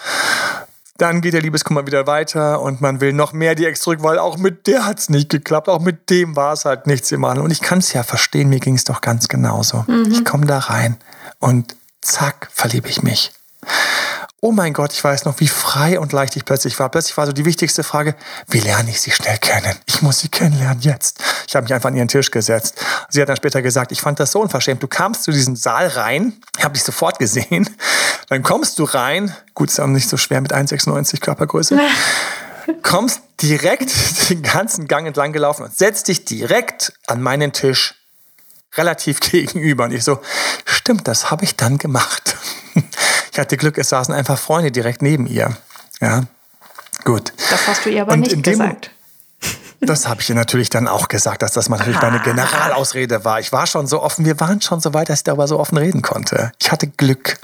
Dann 1.01 1.23
geht 1.23 1.33
der 1.33 1.41
Liebeskummer 1.41 1.87
wieder 1.87 2.07
weiter 2.07 2.61
und 2.61 2.83
man 2.83 3.01
will 3.01 3.15
noch 3.15 3.33
mehr 3.33 3.55
die 3.55 3.65
Ex 3.65 3.81
zurück, 3.81 4.03
weil 4.03 4.19
auch 4.19 4.37
mit 4.37 4.67
der 4.67 4.85
hat 4.85 4.99
es 4.99 5.09
nicht 5.09 5.31
geklappt. 5.31 5.69
Auch 5.69 5.81
mit 5.81 6.11
dem 6.11 6.37
war 6.37 6.53
es 6.53 6.67
halt 6.67 6.87
nichts 6.87 7.11
im 7.11 7.25
Und 7.25 7.51
ich 7.51 7.63
kann 7.63 7.79
es 7.79 7.95
ja 7.95 8.03
verstehen, 8.03 8.51
mir 8.51 8.61
ging 8.61 8.75
es 8.75 8.85
doch 8.85 9.01
ganz 9.01 9.29
genauso. 9.29 9.85
Mhm. 9.87 10.11
Ich 10.11 10.27
komme 10.27 10.45
da 10.45 10.59
rein 10.59 10.99
und 11.39 11.75
zack, 12.03 12.49
verliebe 12.53 12.89
ich 12.89 13.03
mich 13.03 13.33
oh 14.43 14.53
mein 14.53 14.73
Gott, 14.73 14.93
ich 14.93 15.05
weiß 15.05 15.27
noch, 15.27 15.39
wie 15.41 15.49
frei 15.49 16.01
und 16.01 16.13
leicht 16.13 16.35
ich 16.37 16.45
plötzlich 16.45 16.79
war. 16.79 16.89
Plötzlich 16.89 17.17
war 17.17 17.27
so 17.27 17.33
die 17.33 17.45
wichtigste 17.45 17.83
Frage, 17.83 18.15
wie 18.49 18.61
lerne 18.61 18.91
ich 18.91 19.01
sie 19.01 19.11
schnell 19.11 19.37
kennen? 19.39 19.75
Ich 19.87 20.01
muss 20.01 20.21
sie 20.21 20.29
kennenlernen 20.29 20.81
jetzt. 20.81 21.19
Ich 21.47 21.55
habe 21.55 21.65
mich 21.65 21.75
einfach 21.75 21.89
an 21.89 21.97
ihren 21.97 22.09
Tisch 22.09 22.31
gesetzt. 22.31 22.83
Sie 23.11 23.21
hat 23.21 23.29
dann 23.29 23.37
später 23.37 23.61
gesagt, 23.61 23.93
ich 23.93 24.01
fand 24.01 24.19
das 24.19 24.33
so 24.33 24.41
unverschämt. 24.41 24.83
Du 24.83 24.89
kamst 24.89 25.25
zu 25.25 25.31
diesem 25.31 25.57
Saal 25.57 25.89
rein, 25.89 26.33
ich 26.57 26.65
habe 26.65 26.75
dich 26.75 26.85
sofort 26.85 27.19
gesehen. 27.19 27.69
Dann 28.29 28.43
kommst 28.43 28.79
du 28.79 28.85
rein, 28.85 29.35
gut, 29.55 29.71
ist 29.71 29.81
auch 29.81 29.87
nicht 29.87 30.09
so 30.09 30.17
schwer 30.17 30.41
mit 30.41 30.55
1,96 30.55 31.21
Körpergröße. 31.21 31.79
kommst 32.83 33.21
direkt 33.43 33.91
den 34.31 34.43
ganzen 34.43 34.87
Gang 34.87 35.07
entlang 35.07 35.33
gelaufen 35.33 35.65
und 35.65 35.77
setzt 35.77 36.09
dich 36.09 36.25
direkt 36.25 36.93
an 37.07 37.21
meinen 37.21 37.53
Tisch 37.53 37.95
relativ 38.75 39.21
gegenüber. 39.33 39.85
Und 39.85 39.93
ich 39.93 40.05
so, 40.05 40.21
stimmt, 40.65 41.09
das 41.09 41.31
habe 41.31 41.45
ich 41.45 41.57
dann 41.57 41.79
gemacht. 41.79 42.37
Ich 43.41 43.43
hatte 43.43 43.57
Glück, 43.57 43.79
es 43.79 43.89
saßen 43.89 44.13
einfach 44.13 44.39
Freunde 44.39 44.71
direkt 44.71 45.01
neben 45.01 45.27
ihr. 45.27 45.57
Ja, 45.99 46.25
gut. 47.05 47.33
Das 47.49 47.67
hast 47.69 47.87
du 47.87 47.89
ihr 47.89 48.03
aber 48.03 48.13
Und 48.13 48.21
nicht 48.21 48.43
gesagt. 48.43 48.91
Das 49.81 50.07
habe 50.07 50.21
ich 50.21 50.29
ihr 50.29 50.35
natürlich 50.35 50.69
dann 50.69 50.87
auch 50.87 51.09
gesagt, 51.09 51.41
dass 51.41 51.53
das 51.53 51.71
natürlich 51.71 51.99
meine 52.03 52.21
Generalausrede 52.21 53.25
war. 53.25 53.41
Ich 53.41 53.51
war 53.51 53.67
schon 53.67 53.87
so 53.87 54.03
offen, 54.03 54.27
wir 54.27 54.39
waren 54.39 54.61
schon 54.61 54.79
so 54.81 54.93
weit, 54.93 55.09
dass 55.09 55.21
ich 55.21 55.25
darüber 55.25 55.49
so 55.49 55.59
offen 55.59 55.79
reden 55.79 56.03
konnte. 56.03 56.53
Ich 56.59 56.71
hatte 56.71 56.87
Glück. 56.87 57.39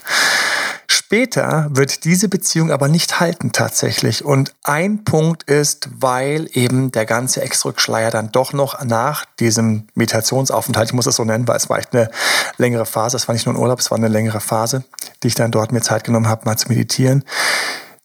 Später 0.88 1.68
wird 1.70 2.04
diese 2.04 2.28
Beziehung 2.28 2.70
aber 2.70 2.88
nicht 2.88 3.20
halten 3.20 3.52
tatsächlich. 3.52 4.24
Und 4.24 4.54
ein 4.62 5.04
Punkt 5.04 5.44
ist, 5.44 5.88
weil 5.98 6.48
eben 6.52 6.92
der 6.92 7.06
ganze 7.06 7.42
Ex-Rückschleier 7.42 8.10
dann 8.10 8.32
doch 8.32 8.52
noch 8.52 8.82
nach 8.84 9.24
diesem 9.38 9.88
Meditationsaufenthalt, 9.94 10.88
ich 10.88 10.94
muss 10.94 11.06
es 11.06 11.16
so 11.16 11.24
nennen, 11.24 11.48
weil 11.48 11.56
es 11.56 11.68
war 11.68 11.78
echt 11.78 11.94
eine 11.94 12.10
längere 12.56 12.86
Phase, 12.86 13.16
es 13.16 13.28
war 13.28 13.34
nicht 13.34 13.46
nur 13.46 13.54
ein 13.54 13.60
Urlaub, 13.60 13.80
es 13.80 13.90
war 13.90 13.98
eine 13.98 14.08
längere 14.08 14.40
Phase, 14.40 14.84
die 15.22 15.28
ich 15.28 15.34
dann 15.34 15.50
dort 15.50 15.72
mir 15.72 15.80
Zeit 15.80 16.04
genommen 16.04 16.28
habe, 16.28 16.44
mal 16.44 16.56
zu 16.56 16.68
meditieren. 16.68 17.24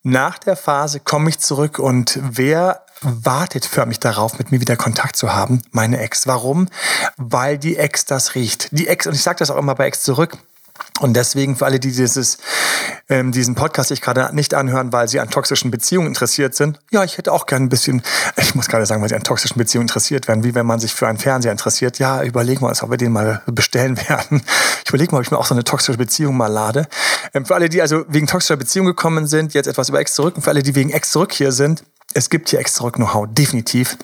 Nach 0.03 0.39
der 0.39 0.55
Phase 0.55 0.99
komme 0.99 1.29
ich 1.29 1.39
zurück 1.39 1.77
und 1.77 2.17
wer 2.21 2.81
wartet 3.01 3.65
förmlich 3.65 3.99
darauf, 3.99 4.37
mit 4.37 4.51
mir 4.51 4.59
wieder 4.59 4.75
Kontakt 4.75 5.15
zu 5.15 5.33
haben? 5.33 5.61
Meine 5.71 5.99
Ex. 5.99 6.27
Warum? 6.27 6.67
Weil 7.17 7.57
die 7.57 7.77
Ex 7.77 8.05
das 8.05 8.35
riecht. 8.35 8.69
Die 8.71 8.87
Ex, 8.87 9.07
und 9.07 9.13
ich 9.13 9.23
sage 9.23 9.39
das 9.39 9.51
auch 9.51 9.57
immer 9.57 9.75
bei 9.75 9.87
Ex 9.87 10.03
zurück, 10.03 10.37
und 11.01 11.15
deswegen 11.15 11.55
für 11.55 11.65
alle, 11.65 11.79
die 11.79 11.91
dieses, 11.91 12.37
ähm, 13.09 13.31
diesen 13.31 13.55
Podcast 13.55 13.89
sich 13.89 14.01
gerade 14.01 14.29
nicht 14.35 14.53
anhören, 14.53 14.93
weil 14.93 15.07
sie 15.07 15.19
an 15.19 15.31
toxischen 15.31 15.71
Beziehungen 15.71 16.07
interessiert 16.07 16.53
sind, 16.53 16.79
ja, 16.91 17.03
ich 17.03 17.17
hätte 17.17 17.33
auch 17.33 17.47
gerne 17.47 17.65
ein 17.65 17.69
bisschen, 17.69 18.03
ich 18.37 18.53
muss 18.53 18.67
gerade 18.67 18.85
sagen, 18.85 19.01
weil 19.01 19.09
sie 19.09 19.15
an 19.15 19.23
toxischen 19.23 19.57
Beziehungen 19.57 19.87
interessiert 19.87 20.27
werden, 20.27 20.43
wie 20.43 20.53
wenn 20.53 20.67
man 20.67 20.79
sich 20.79 20.93
für 20.93 21.07
einen 21.07 21.17
Fernseher 21.17 21.51
interessiert. 21.51 21.97
Ja, 21.97 22.21
überlegen 22.21 22.61
wir 22.61 22.69
uns, 22.69 22.83
ob 22.83 22.91
wir 22.91 22.97
den 22.97 23.11
mal 23.11 23.41
bestellen 23.47 23.97
werden. 24.09 24.43
Ich 24.83 24.89
überlege 24.89 25.11
mal, 25.11 25.17
ob 25.17 25.25
ich 25.25 25.31
mir 25.31 25.39
auch 25.39 25.47
so 25.47 25.55
eine 25.55 25.63
toxische 25.63 25.97
Beziehung 25.97 26.37
mal 26.37 26.51
lade. 26.51 26.87
Ähm, 27.33 27.47
für 27.47 27.55
alle, 27.55 27.67
die 27.67 27.81
also 27.81 28.05
wegen 28.07 28.27
toxischer 28.27 28.57
Beziehung 28.57 28.85
gekommen 28.85 29.25
sind, 29.25 29.55
jetzt 29.55 29.67
etwas 29.67 29.89
über 29.89 29.99
Ex 29.99 30.13
zurück 30.13 30.35
und 30.35 30.43
für 30.43 30.51
alle, 30.51 30.61
die 30.61 30.75
wegen 30.75 30.91
Ex 30.91 31.09
zurück 31.09 31.33
hier 31.33 31.51
sind, 31.51 31.83
es 32.13 32.29
gibt 32.29 32.49
hier 32.49 32.59
Ex 32.59 32.75
zurück 32.75 32.95
Know-how, 32.95 33.25
definitiv 33.27 33.97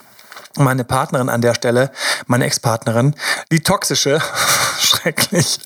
meine 0.56 0.82
Partnerin 0.82 1.28
an 1.28 1.42
der 1.42 1.54
Stelle, 1.54 1.92
meine 2.26 2.46
Ex-Partnerin, 2.46 3.14
die 3.52 3.60
toxische, 3.60 4.20
schrecklich, 4.80 5.60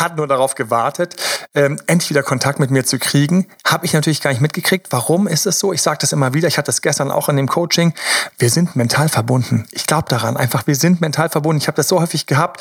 hat 0.00 0.16
nur 0.16 0.26
darauf 0.26 0.54
gewartet, 0.54 1.16
ähm, 1.54 1.78
endlich 1.86 2.10
wieder 2.10 2.22
Kontakt 2.22 2.58
mit 2.58 2.70
mir 2.70 2.84
zu 2.84 2.98
kriegen. 2.98 3.46
Habe 3.64 3.86
ich 3.86 3.92
natürlich 3.92 4.20
gar 4.20 4.30
nicht 4.30 4.40
mitgekriegt. 4.40 4.88
Warum 4.90 5.26
ist 5.26 5.46
es 5.46 5.58
so? 5.58 5.72
Ich 5.72 5.82
sage 5.82 5.98
das 6.00 6.12
immer 6.12 6.34
wieder. 6.34 6.48
Ich 6.48 6.58
hatte 6.58 6.66
das 6.66 6.82
gestern 6.82 7.10
auch 7.10 7.28
in 7.28 7.36
dem 7.36 7.48
Coaching. 7.48 7.94
Wir 8.38 8.50
sind 8.50 8.76
mental 8.76 9.08
verbunden. 9.08 9.66
Ich 9.70 9.86
glaube 9.86 10.08
daran 10.08 10.36
einfach. 10.36 10.66
Wir 10.66 10.76
sind 10.76 11.00
mental 11.00 11.28
verbunden. 11.28 11.60
Ich 11.60 11.68
habe 11.68 11.76
das 11.76 11.88
so 11.88 12.00
häufig 12.00 12.26
gehabt 12.26 12.60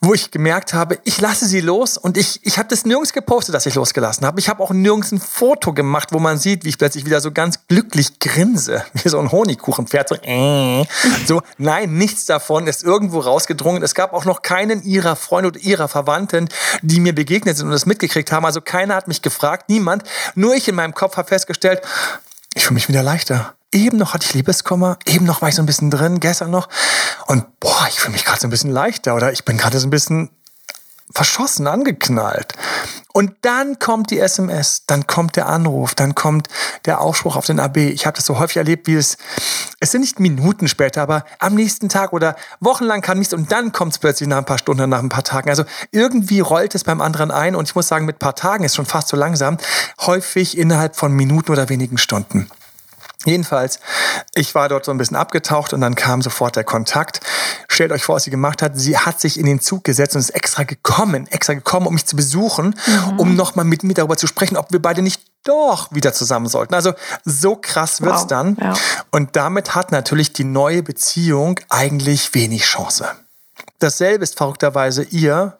wo 0.00 0.14
ich 0.14 0.30
gemerkt 0.30 0.74
habe, 0.74 0.98
ich 1.04 1.20
lasse 1.20 1.46
sie 1.46 1.60
los 1.60 1.98
und 1.98 2.16
ich, 2.16 2.40
ich 2.44 2.58
habe 2.58 2.68
das 2.68 2.84
nirgends 2.84 3.12
gepostet, 3.12 3.54
dass 3.54 3.66
ich 3.66 3.74
losgelassen 3.74 4.24
habe. 4.26 4.38
Ich 4.38 4.48
habe 4.48 4.62
auch 4.62 4.70
nirgends 4.70 5.10
ein 5.10 5.20
Foto 5.20 5.72
gemacht, 5.72 6.12
wo 6.12 6.20
man 6.20 6.38
sieht, 6.38 6.64
wie 6.64 6.68
ich 6.68 6.78
plötzlich 6.78 7.04
wieder 7.04 7.20
so 7.20 7.32
ganz 7.32 7.66
glücklich 7.66 8.20
grinse, 8.20 8.84
wie 8.92 9.08
so 9.08 9.18
ein 9.18 9.32
Honigkuchenpferd. 9.32 10.08
So, 10.08 10.14
äh. 10.22 10.84
so, 11.26 11.42
nein, 11.58 11.94
nichts 11.94 12.26
davon 12.26 12.66
ist 12.66 12.84
irgendwo 12.84 13.20
rausgedrungen. 13.20 13.82
Es 13.82 13.94
gab 13.94 14.12
auch 14.12 14.24
noch 14.24 14.42
keinen 14.42 14.82
ihrer 14.84 15.16
Freunde 15.16 15.48
oder 15.48 15.60
ihrer 15.60 15.88
Verwandten, 15.88 16.48
die 16.82 17.00
mir 17.00 17.14
begegnet 17.14 17.56
sind 17.56 17.66
und 17.66 17.72
das 17.72 17.86
mitgekriegt 17.86 18.30
haben. 18.30 18.44
Also 18.44 18.60
keiner 18.60 18.94
hat 18.94 19.08
mich 19.08 19.22
gefragt, 19.22 19.68
niemand. 19.68 20.04
Nur 20.34 20.54
ich 20.54 20.68
in 20.68 20.76
meinem 20.76 20.94
Kopf 20.94 21.16
habe 21.16 21.28
festgestellt, 21.28 21.82
ich 22.58 22.64
fühle 22.64 22.74
mich 22.74 22.88
wieder 22.88 23.02
leichter. 23.02 23.54
Eben 23.72 23.98
noch 23.98 24.14
hatte 24.14 24.26
ich 24.26 24.34
Liebeskummer, 24.34 24.98
eben 25.06 25.24
noch 25.24 25.42
war 25.42 25.48
ich 25.48 25.54
so 25.54 25.62
ein 25.62 25.66
bisschen 25.66 25.90
drin, 25.90 26.20
gestern 26.20 26.50
noch. 26.50 26.68
Und 27.26 27.60
boah, 27.60 27.86
ich 27.88 28.00
fühle 28.00 28.12
mich 28.12 28.24
gerade 28.24 28.40
so 28.40 28.48
ein 28.48 28.50
bisschen 28.50 28.70
leichter 28.70 29.14
oder 29.14 29.32
ich 29.32 29.44
bin 29.44 29.56
gerade 29.56 29.78
so 29.78 29.86
ein 29.86 29.90
bisschen 29.90 30.30
verschossen, 31.12 31.66
angeknallt. 31.66 32.54
Und 33.12 33.32
dann 33.42 33.78
kommt 33.78 34.10
die 34.10 34.20
SMS, 34.20 34.84
dann 34.86 35.06
kommt 35.06 35.36
der 35.36 35.48
Anruf, 35.48 35.94
dann 35.94 36.14
kommt 36.14 36.48
der 36.84 37.00
Aufspruch 37.00 37.36
auf 37.36 37.46
den 37.46 37.58
AB. 37.58 37.78
Ich 37.78 38.06
habe 38.06 38.16
das 38.16 38.26
so 38.26 38.38
häufig 38.38 38.58
erlebt, 38.58 38.86
wie 38.86 38.94
es, 38.94 39.16
es 39.80 39.90
sind 39.90 40.02
nicht 40.02 40.20
Minuten 40.20 40.68
später, 40.68 41.02
aber 41.02 41.24
am 41.38 41.54
nächsten 41.54 41.88
Tag 41.88 42.12
oder 42.12 42.36
wochenlang 42.60 43.00
kam 43.00 43.18
nichts 43.18 43.34
und 43.34 43.50
dann 43.50 43.72
kommt 43.72 43.92
es 43.92 43.98
plötzlich 43.98 44.28
nach 44.28 44.38
ein 44.38 44.44
paar 44.44 44.58
Stunden, 44.58 44.88
nach 44.88 45.00
ein 45.02 45.08
paar 45.08 45.24
Tagen. 45.24 45.48
Also 45.48 45.64
irgendwie 45.90 46.40
rollt 46.40 46.74
es 46.74 46.84
beim 46.84 47.00
anderen 47.00 47.30
ein 47.30 47.56
und 47.56 47.68
ich 47.68 47.74
muss 47.74 47.88
sagen, 47.88 48.04
mit 48.04 48.16
ein 48.16 48.20
paar 48.20 48.36
Tagen 48.36 48.64
ist 48.64 48.76
schon 48.76 48.86
fast 48.86 49.08
so 49.08 49.16
langsam, 49.16 49.56
häufig 50.02 50.56
innerhalb 50.56 50.94
von 50.94 51.12
Minuten 51.12 51.50
oder 51.50 51.68
wenigen 51.68 51.98
Stunden. 51.98 52.48
Jedenfalls, 53.24 53.80
ich 54.34 54.54
war 54.54 54.68
dort 54.68 54.84
so 54.84 54.92
ein 54.92 54.98
bisschen 54.98 55.16
abgetaucht 55.16 55.72
und 55.72 55.80
dann 55.80 55.96
kam 55.96 56.22
sofort 56.22 56.54
der 56.54 56.62
Kontakt. 56.62 57.20
Stellt 57.68 57.90
euch 57.90 58.04
vor, 58.04 58.14
was 58.14 58.24
sie 58.24 58.30
gemacht 58.30 58.62
hat. 58.62 58.78
Sie 58.78 58.96
hat 58.96 59.20
sich 59.20 59.38
in 59.38 59.46
den 59.46 59.60
Zug 59.60 59.82
gesetzt 59.82 60.14
und 60.14 60.20
ist 60.20 60.30
extra 60.30 60.62
gekommen, 60.62 61.26
extra 61.26 61.54
gekommen, 61.54 61.88
um 61.88 61.94
mich 61.94 62.06
zu 62.06 62.14
besuchen, 62.14 62.76
mhm. 62.86 63.18
um 63.18 63.34
nochmal 63.34 63.64
mit 63.64 63.82
mir 63.82 63.94
darüber 63.94 64.16
zu 64.16 64.28
sprechen, 64.28 64.56
ob 64.56 64.70
wir 64.70 64.80
beide 64.80 65.02
nicht 65.02 65.22
doch 65.42 65.92
wieder 65.92 66.12
zusammen 66.12 66.46
sollten. 66.46 66.74
Also 66.74 66.92
so 67.24 67.56
krass 67.56 68.02
wird's 68.02 68.22
wow. 68.22 68.28
dann. 68.28 68.56
Ja. 68.60 68.74
Und 69.10 69.34
damit 69.34 69.74
hat 69.74 69.90
natürlich 69.90 70.32
die 70.32 70.44
neue 70.44 70.84
Beziehung 70.84 71.58
eigentlich 71.70 72.34
wenig 72.34 72.62
Chance. 72.62 73.08
Dasselbe 73.80 74.22
ist 74.22 74.36
verrückterweise 74.36 75.02
ihr 75.02 75.58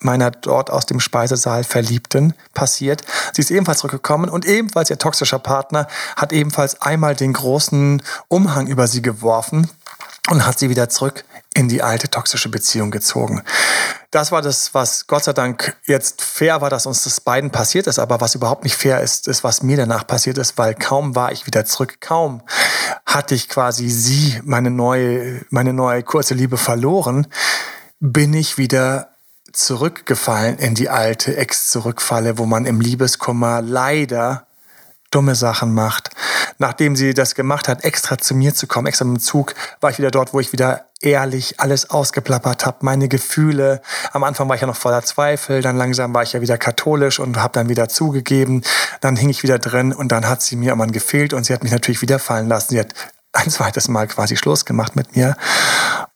meiner 0.00 0.30
dort 0.30 0.70
aus 0.70 0.86
dem 0.86 1.00
Speisesaal 1.00 1.64
Verliebten 1.64 2.34
passiert. 2.54 3.02
Sie 3.32 3.42
ist 3.42 3.50
ebenfalls 3.50 3.78
zurückgekommen 3.78 4.30
und 4.30 4.44
ebenfalls 4.44 4.90
ihr 4.90 4.98
toxischer 4.98 5.38
Partner 5.38 5.88
hat 6.16 6.32
ebenfalls 6.32 6.80
einmal 6.82 7.16
den 7.16 7.32
großen 7.32 8.02
Umhang 8.28 8.66
über 8.66 8.86
sie 8.86 9.02
geworfen 9.02 9.70
und 10.30 10.46
hat 10.46 10.58
sie 10.58 10.70
wieder 10.70 10.88
zurück 10.88 11.24
in 11.54 11.68
die 11.68 11.82
alte 11.82 12.08
toxische 12.08 12.48
Beziehung 12.48 12.90
gezogen. 12.90 13.42
Das 14.10 14.32
war 14.32 14.42
das, 14.42 14.72
was 14.74 15.06
Gott 15.06 15.24
sei 15.24 15.32
Dank 15.32 15.76
jetzt 15.84 16.22
fair 16.22 16.60
war, 16.60 16.70
dass 16.70 16.86
uns 16.86 17.02
das 17.02 17.20
beiden 17.20 17.50
passiert 17.50 17.86
ist. 17.86 17.98
Aber 17.98 18.20
was 18.20 18.34
überhaupt 18.34 18.64
nicht 18.64 18.76
fair 18.76 19.00
ist, 19.00 19.28
ist, 19.28 19.44
was 19.44 19.62
mir 19.62 19.76
danach 19.76 20.06
passiert 20.06 20.38
ist, 20.38 20.56
weil 20.56 20.74
kaum 20.74 21.14
war 21.14 21.32
ich 21.32 21.46
wieder 21.46 21.64
zurück, 21.64 22.00
kaum 22.00 22.42
hatte 23.04 23.34
ich 23.34 23.48
quasi 23.48 23.88
sie, 23.90 24.40
meine 24.44 24.70
neue, 24.70 25.44
meine 25.50 25.72
neue 25.72 26.02
kurze 26.02 26.34
Liebe 26.34 26.56
verloren, 26.56 27.26
bin 28.00 28.32
ich 28.34 28.56
wieder 28.56 29.10
zurückgefallen 29.58 30.58
in 30.58 30.74
die 30.74 30.88
alte 30.88 31.36
Ex-Zurückfalle, 31.36 32.38
wo 32.38 32.46
man 32.46 32.64
im 32.64 32.80
Liebeskummer 32.80 33.60
leider 33.62 34.46
dumme 35.10 35.34
Sachen 35.34 35.74
macht. 35.74 36.10
Nachdem 36.58 36.96
sie 36.96 37.14
das 37.14 37.34
gemacht 37.34 37.68
hat, 37.68 37.84
extra 37.84 38.18
zu 38.18 38.34
mir 38.34 38.54
zu 38.54 38.66
kommen, 38.66 38.86
extra 38.86 39.04
mit 39.04 39.18
dem 39.18 39.20
Zug, 39.20 39.54
war 39.80 39.90
ich 39.90 39.98
wieder 39.98 40.10
dort, 40.10 40.34
wo 40.34 40.40
ich 40.40 40.52
wieder 40.52 40.86
ehrlich 41.00 41.60
alles 41.60 41.90
ausgeplappert 41.90 42.66
habe, 42.66 42.78
meine 42.80 43.08
Gefühle. 43.08 43.80
Am 44.12 44.24
Anfang 44.24 44.48
war 44.48 44.56
ich 44.56 44.60
ja 44.60 44.66
noch 44.66 44.76
voller 44.76 45.02
Zweifel, 45.02 45.62
dann 45.62 45.76
langsam 45.76 46.12
war 46.12 46.24
ich 46.24 46.32
ja 46.32 46.40
wieder 46.40 46.58
katholisch 46.58 47.20
und 47.20 47.36
habe 47.36 47.52
dann 47.52 47.68
wieder 47.68 47.88
zugegeben. 47.88 48.62
Dann 49.00 49.16
hing 49.16 49.28
ich 49.28 49.42
wieder 49.42 49.58
drin 49.58 49.92
und 49.92 50.12
dann 50.12 50.28
hat 50.28 50.42
sie 50.42 50.56
mir 50.56 50.72
immer 50.72 50.86
gefehlt 50.88 51.32
und 51.32 51.44
sie 51.44 51.54
hat 51.54 51.62
mich 51.62 51.72
natürlich 51.72 52.02
wieder 52.02 52.18
fallen 52.18 52.48
lassen. 52.48 52.70
Sie 52.70 52.80
hat 52.80 52.94
ein 53.32 53.50
zweites 53.50 53.88
Mal 53.88 54.06
quasi 54.06 54.36
Schluss 54.36 54.64
gemacht 54.64 54.96
mit 54.96 55.16
mir. 55.16 55.36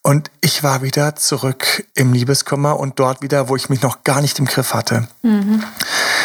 Und 0.02 0.30
ich 0.40 0.62
war 0.64 0.82
wieder 0.82 1.14
zurück 1.14 1.86
im 1.94 2.12
Liebeskummer 2.12 2.80
und 2.80 2.98
dort 2.98 3.22
wieder, 3.22 3.48
wo 3.48 3.54
ich 3.54 3.68
mich 3.68 3.82
noch 3.82 4.02
gar 4.02 4.20
nicht 4.20 4.38
im 4.38 4.46
Griff 4.46 4.74
hatte. 4.74 5.06
Mhm. 5.22 5.62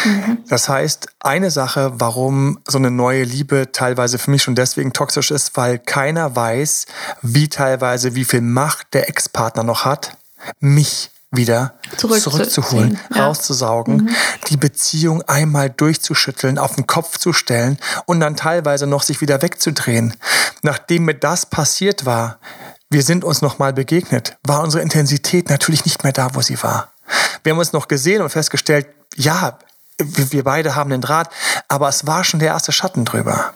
Mhm. 0.04 0.38
Das 0.48 0.68
heißt, 0.68 1.08
eine 1.20 1.50
Sache, 1.50 1.92
warum 1.94 2.58
so 2.66 2.78
eine 2.78 2.90
neue 2.90 3.22
Liebe 3.22 3.70
teilweise 3.70 4.18
für 4.18 4.30
mich 4.30 4.42
schon 4.42 4.54
deswegen 4.54 4.92
toxisch 4.92 5.30
ist, 5.30 5.56
weil 5.56 5.78
keiner 5.78 6.34
weiß, 6.34 6.86
wie 7.22 7.48
teilweise, 7.48 8.14
wie 8.14 8.24
viel 8.24 8.40
Macht 8.40 8.94
der 8.94 9.08
Ex-Partner 9.08 9.62
noch 9.62 9.84
hat, 9.84 10.16
mich 10.60 11.10
wieder 11.30 11.74
Zurück 11.96 12.20
zurückzuholen, 12.20 12.98
ja. 13.14 13.26
rauszusaugen, 13.26 13.96
mhm. 13.96 14.10
die 14.48 14.56
Beziehung 14.56 15.22
einmal 15.22 15.68
durchzuschütteln, 15.68 16.58
auf 16.58 16.76
den 16.76 16.86
Kopf 16.86 17.18
zu 17.18 17.32
stellen 17.32 17.78
und 18.06 18.20
dann 18.20 18.36
teilweise 18.36 18.86
noch 18.86 19.02
sich 19.02 19.20
wieder 19.20 19.42
wegzudrehen. 19.42 20.14
Nachdem 20.62 21.04
mir 21.04 21.14
das 21.14 21.46
passiert 21.46 22.06
war, 22.06 22.38
wir 22.90 23.02
sind 23.02 23.24
uns 23.24 23.42
nochmal 23.42 23.74
begegnet, 23.74 24.38
war 24.42 24.62
unsere 24.62 24.82
Intensität 24.82 25.50
natürlich 25.50 25.84
nicht 25.84 26.02
mehr 26.02 26.12
da, 26.12 26.34
wo 26.34 26.40
sie 26.40 26.62
war. 26.62 26.92
Wir 27.42 27.52
haben 27.52 27.58
uns 27.58 27.74
noch 27.74 27.88
gesehen 27.88 28.22
und 28.22 28.30
festgestellt, 28.30 28.86
ja, 29.14 29.58
wir 29.98 30.44
beide 30.44 30.74
haben 30.74 30.90
den 30.90 31.00
Draht, 31.00 31.28
aber 31.68 31.88
es 31.88 32.06
war 32.06 32.24
schon 32.24 32.40
der 32.40 32.48
erste 32.48 32.72
Schatten 32.72 33.04
drüber. 33.04 33.52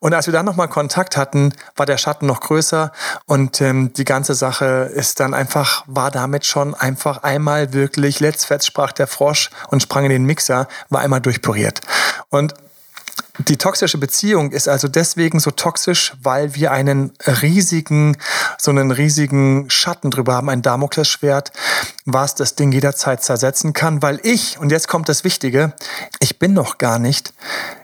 Und 0.00 0.14
als 0.14 0.26
wir 0.26 0.32
dann 0.32 0.46
nochmal 0.46 0.68
Kontakt 0.68 1.16
hatten, 1.16 1.52
war 1.76 1.86
der 1.86 1.98
Schatten 1.98 2.26
noch 2.26 2.40
größer 2.40 2.92
und 3.26 3.60
ähm, 3.60 3.92
die 3.92 4.04
ganze 4.04 4.34
Sache 4.34 4.90
ist 4.94 5.20
dann 5.20 5.34
einfach, 5.34 5.84
war 5.86 6.10
damit 6.10 6.46
schon 6.46 6.74
einfach 6.74 7.22
einmal 7.22 7.72
wirklich, 7.72 8.20
let's 8.20 8.44
fetz 8.44 8.66
sprach 8.66 8.92
der 8.92 9.06
Frosch 9.06 9.50
und 9.68 9.82
sprang 9.82 10.04
in 10.04 10.10
den 10.10 10.24
Mixer, 10.24 10.68
war 10.88 11.00
einmal 11.00 11.20
durchpuriert. 11.20 11.80
Und 12.30 12.54
die 13.46 13.56
toxische 13.56 13.98
Beziehung 13.98 14.50
ist 14.50 14.68
also 14.68 14.88
deswegen 14.88 15.38
so 15.38 15.52
toxisch, 15.52 16.12
weil 16.22 16.56
wir 16.56 16.72
einen 16.72 17.12
riesigen, 17.24 18.16
so 18.58 18.72
einen 18.72 18.90
riesigen 18.90 19.70
Schatten 19.70 20.10
drüber 20.10 20.34
haben, 20.34 20.48
ein 20.48 20.62
Damoklesschwert, 20.62 21.52
was 22.12 22.34
das 22.34 22.54
Ding 22.54 22.72
jederzeit 22.72 23.22
zersetzen 23.22 23.72
kann, 23.72 24.02
weil 24.02 24.20
ich, 24.22 24.58
und 24.58 24.70
jetzt 24.70 24.88
kommt 24.88 25.08
das 25.08 25.24
Wichtige, 25.24 25.72
ich 26.20 26.38
bin 26.38 26.52
noch 26.52 26.78
gar 26.78 26.98
nicht 26.98 27.34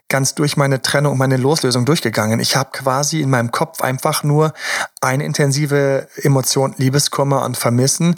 ganz 0.08 0.34
durch 0.34 0.56
meine 0.56 0.82
Trennung 0.82 1.12
und 1.12 1.18
meine 1.18 1.36
Loslösung 1.36 1.86
durchgegangen. 1.86 2.38
Ich 2.38 2.56
habe 2.56 2.70
quasi 2.72 3.20
in 3.20 3.30
meinem 3.30 3.50
Kopf 3.50 3.80
einfach 3.80 4.22
nur 4.22 4.52
eine 5.00 5.24
intensive 5.24 6.06
Emotion 6.16 6.74
Liebeskummer 6.76 7.44
und 7.44 7.56
Vermissen 7.56 8.14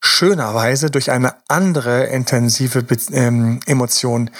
schönerweise 0.00 0.90
durch 0.90 1.10
eine 1.10 1.34
andere 1.48 2.04
intensive 2.04 2.82
Be 2.82 2.96
ähm, 3.12 3.60
Emotion, 3.66 4.30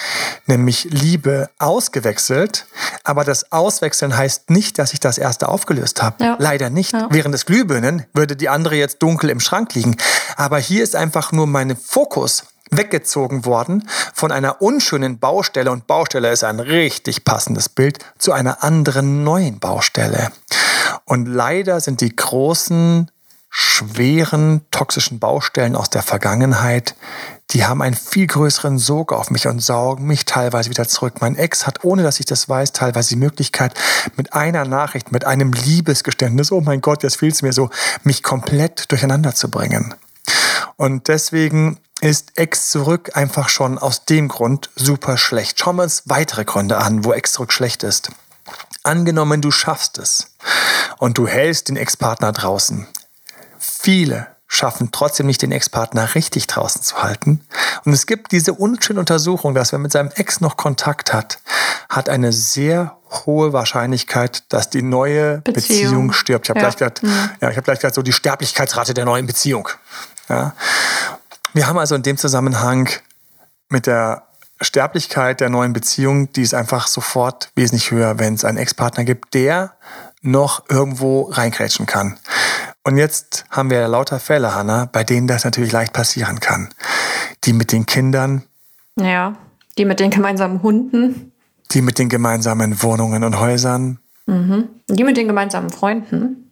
nämlich 0.47 0.85
Liebe, 0.91 1.51
ausgewechselt. 1.59 2.67
Aber 3.05 3.25
das 3.25 3.53
Auswechseln 3.53 4.17
heißt 4.17 4.51
nicht, 4.51 4.79
dass 4.79 4.93
ich 4.93 5.01
das 5.01 5.19
erste 5.19 5.49
aufgelöst 5.49 6.03
habe. 6.03 6.23
Ja. 6.23 6.37
Leider 6.39 6.69
nicht. 6.69 6.93
Ja. 6.93 7.09
Während 7.11 7.35
des 7.35 7.47
Glühbirnen 7.47 8.07
würde 8.13 8.37
die 8.37 8.49
andere 8.49 8.77
jetzt 8.77 9.03
dunkel 9.03 9.31
im 9.31 9.41
Schrank 9.41 9.75
liegen. 9.75 9.97
Aber 10.37 10.59
hier 10.59 10.83
ist 10.83 10.97
einfach 11.03 11.33
nur 11.33 11.47
mein 11.47 11.77
Fokus 11.77 12.45
weggezogen 12.71 13.45
worden 13.45 13.87
von 14.15 14.33
einer 14.33 14.63
unschönen 14.63 15.19
Baustelle, 15.19 15.71
und 15.71 15.87
Baustelle 15.87 16.31
ist 16.33 16.45
ein 16.45 16.61
richtig 16.61 17.25
passendes 17.25 17.69
Bild, 17.69 17.99
zu 18.19 18.33
einer 18.33 18.63
anderen 18.63 19.25
neuen 19.25 19.59
Baustelle. 19.59 20.31
Und 21.05 21.27
leider 21.27 21.81
sind 21.81 22.01
die 22.01 22.17
großen, 22.17 23.11
schweren, 23.51 24.63
toxischen 24.71 25.19
Baustellen 25.19 25.77
aus 25.77 25.91
der 25.91 26.03
Vergangenheit, 26.03 26.95
die 27.51 27.67
haben 27.67 27.83
einen 27.83 27.95
viel 27.95 28.27
größeren 28.27 28.79
Sog 28.79 29.13
auf 29.13 29.31
mich 29.31 29.47
und 29.47 29.61
saugen 29.61 30.07
mich 30.07 30.25
teilweise 30.25 30.71
wieder 30.71 30.89
zurück. 30.89 31.17
Mein 31.21 31.37
Ex 31.37 31.67
hat, 31.67 31.85
ohne 31.85 32.03
dass 32.03 32.19
ich 32.19 32.25
das 32.25 32.49
weiß, 32.49 32.73
teilweise 32.73 33.11
die 33.11 33.17
Möglichkeit, 33.17 33.75
mit 34.17 34.33
einer 34.33 34.65
Nachricht, 34.65 35.13
mit 35.13 35.27
einem 35.27 35.53
Liebesgeständnis, 35.53 36.51
oh 36.51 36.63
mein 36.63 36.81
Gott, 36.81 37.03
jetzt 37.03 37.19
fehlt 37.19 37.35
es 37.35 37.43
mir 37.43 37.53
so, 37.53 37.69
mich 38.05 38.23
komplett 38.23 38.91
durcheinander 38.91 39.35
zu 39.35 39.51
bringen. 39.51 39.95
Und 40.83 41.07
deswegen 41.07 41.79
ist 42.01 42.33
Ex 42.35 42.71
zurück 42.71 43.13
einfach 43.15 43.49
schon 43.49 43.79
aus 43.79 44.05
dem 44.05 44.27
Grund 44.27 44.69
super 44.75 45.17
schlecht. 45.17 45.61
Schauen 45.61 45.77
wir 45.77 45.85
uns 45.85 46.03
weitere 46.07 46.45
Gründe 46.45 46.79
an, 46.79 47.05
wo 47.05 47.13
Ex 47.13 47.35
zurück 47.35 47.53
schlecht 47.53 47.85
ist. 47.85 48.11
Angenommen, 48.83 49.41
du 49.41 49.53
schaffst 49.53 49.99
es 49.99 50.35
und 50.99 51.19
du 51.19 51.29
hältst 51.29 51.69
den 51.69 51.77
Ex-Partner 51.77 52.33
draußen. 52.33 52.89
Viele 53.61 54.27
schaffen 54.49 54.89
trotzdem 54.91 55.27
nicht 55.27 55.43
den 55.43 55.53
Ex-Partner 55.53 56.17
richtig 56.17 56.49
draußen 56.49 56.83
zu 56.83 57.01
halten. 57.01 57.47
Und 57.85 57.93
es 57.93 58.07
gibt 58.07 58.33
diese 58.33 58.53
unschöne 58.53 58.99
Untersuchung, 58.99 59.55
dass 59.55 59.71
wer 59.71 59.79
mit 59.79 59.93
seinem 59.93 60.11
Ex 60.17 60.41
noch 60.41 60.57
Kontakt 60.57 61.13
hat, 61.13 61.39
hat 61.89 62.09
eine 62.09 62.33
sehr 62.33 62.97
hohe 63.25 63.53
Wahrscheinlichkeit, 63.53 64.43
dass 64.49 64.69
die 64.69 64.83
neue 64.83 65.39
Beziehung, 65.43 65.53
Beziehung 65.55 66.13
stirbt. 66.13 66.47
Ich 66.47 66.51
habe 66.51 66.59
ja. 66.59 66.67
gleich 66.67 66.77
gesagt, 66.77 67.03
mhm. 67.05 67.31
ja, 67.41 67.51
ich 67.51 67.57
habe 67.57 67.63
gleich 67.63 67.79
gesagt, 67.79 67.95
so 67.95 68.03
die 68.03 68.13
Sterblichkeitsrate 68.13 68.95
der 68.95 69.05
neuen 69.05 69.27
Beziehung. 69.27 69.69
Ja. 70.33 70.55
Wir 71.53 71.67
haben 71.67 71.79
also 71.79 71.95
in 71.95 72.03
dem 72.03 72.17
Zusammenhang 72.17 72.89
mit 73.69 73.87
der 73.87 74.23
Sterblichkeit 74.63 75.41
der 75.41 75.51
neuen 75.51 75.73
Beziehung, 75.73 76.33
die 76.33 76.43
ist 76.43 76.55
einfach 76.55 76.87
sofort 76.87 77.51
wesentlich 77.55 77.91
höher, 77.91 78.19
wenn 78.19 78.35
es 78.35 78.45
einen 78.45 78.59
Ex-Partner 78.59 79.05
gibt, 79.05 79.35
der 79.35 79.75
noch 80.23 80.65
irgendwo 80.71 81.23
reinkrätschen 81.23 81.85
kann. 81.85 82.19
Und 82.85 82.97
jetzt 82.97 83.45
haben 83.51 83.71
wir 83.71 83.87
lauter 83.89 84.19
Fälle, 84.21 84.55
Hanna, 84.55 84.89
bei 84.91 85.05
denen 85.05 85.27
das 85.27 85.45
natürlich 85.45 85.73
leicht 85.73 85.93
passieren 85.93 86.41
kann. 86.41 86.71
Die 87.45 87.53
mit 87.53 87.73
den 87.73 87.87
Kindern. 87.87 88.45
Ja, 88.99 89.35
die 89.77 89.85
mit 89.85 90.01
den 90.01 90.11
gemeinsamen 90.11 90.63
Hunden. 90.63 91.33
Die 91.73 91.83
mit 91.83 91.99
den 91.99 92.09
gemeinsamen 92.09 92.83
Wohnungen 92.83 93.25
und 93.25 93.39
Häusern. 93.39 93.99
Mhm. 94.27 94.69
Die 94.89 95.05
mit 95.05 95.17
den 95.17 95.27
gemeinsamen 95.27 95.71
Freunden. 95.71 96.52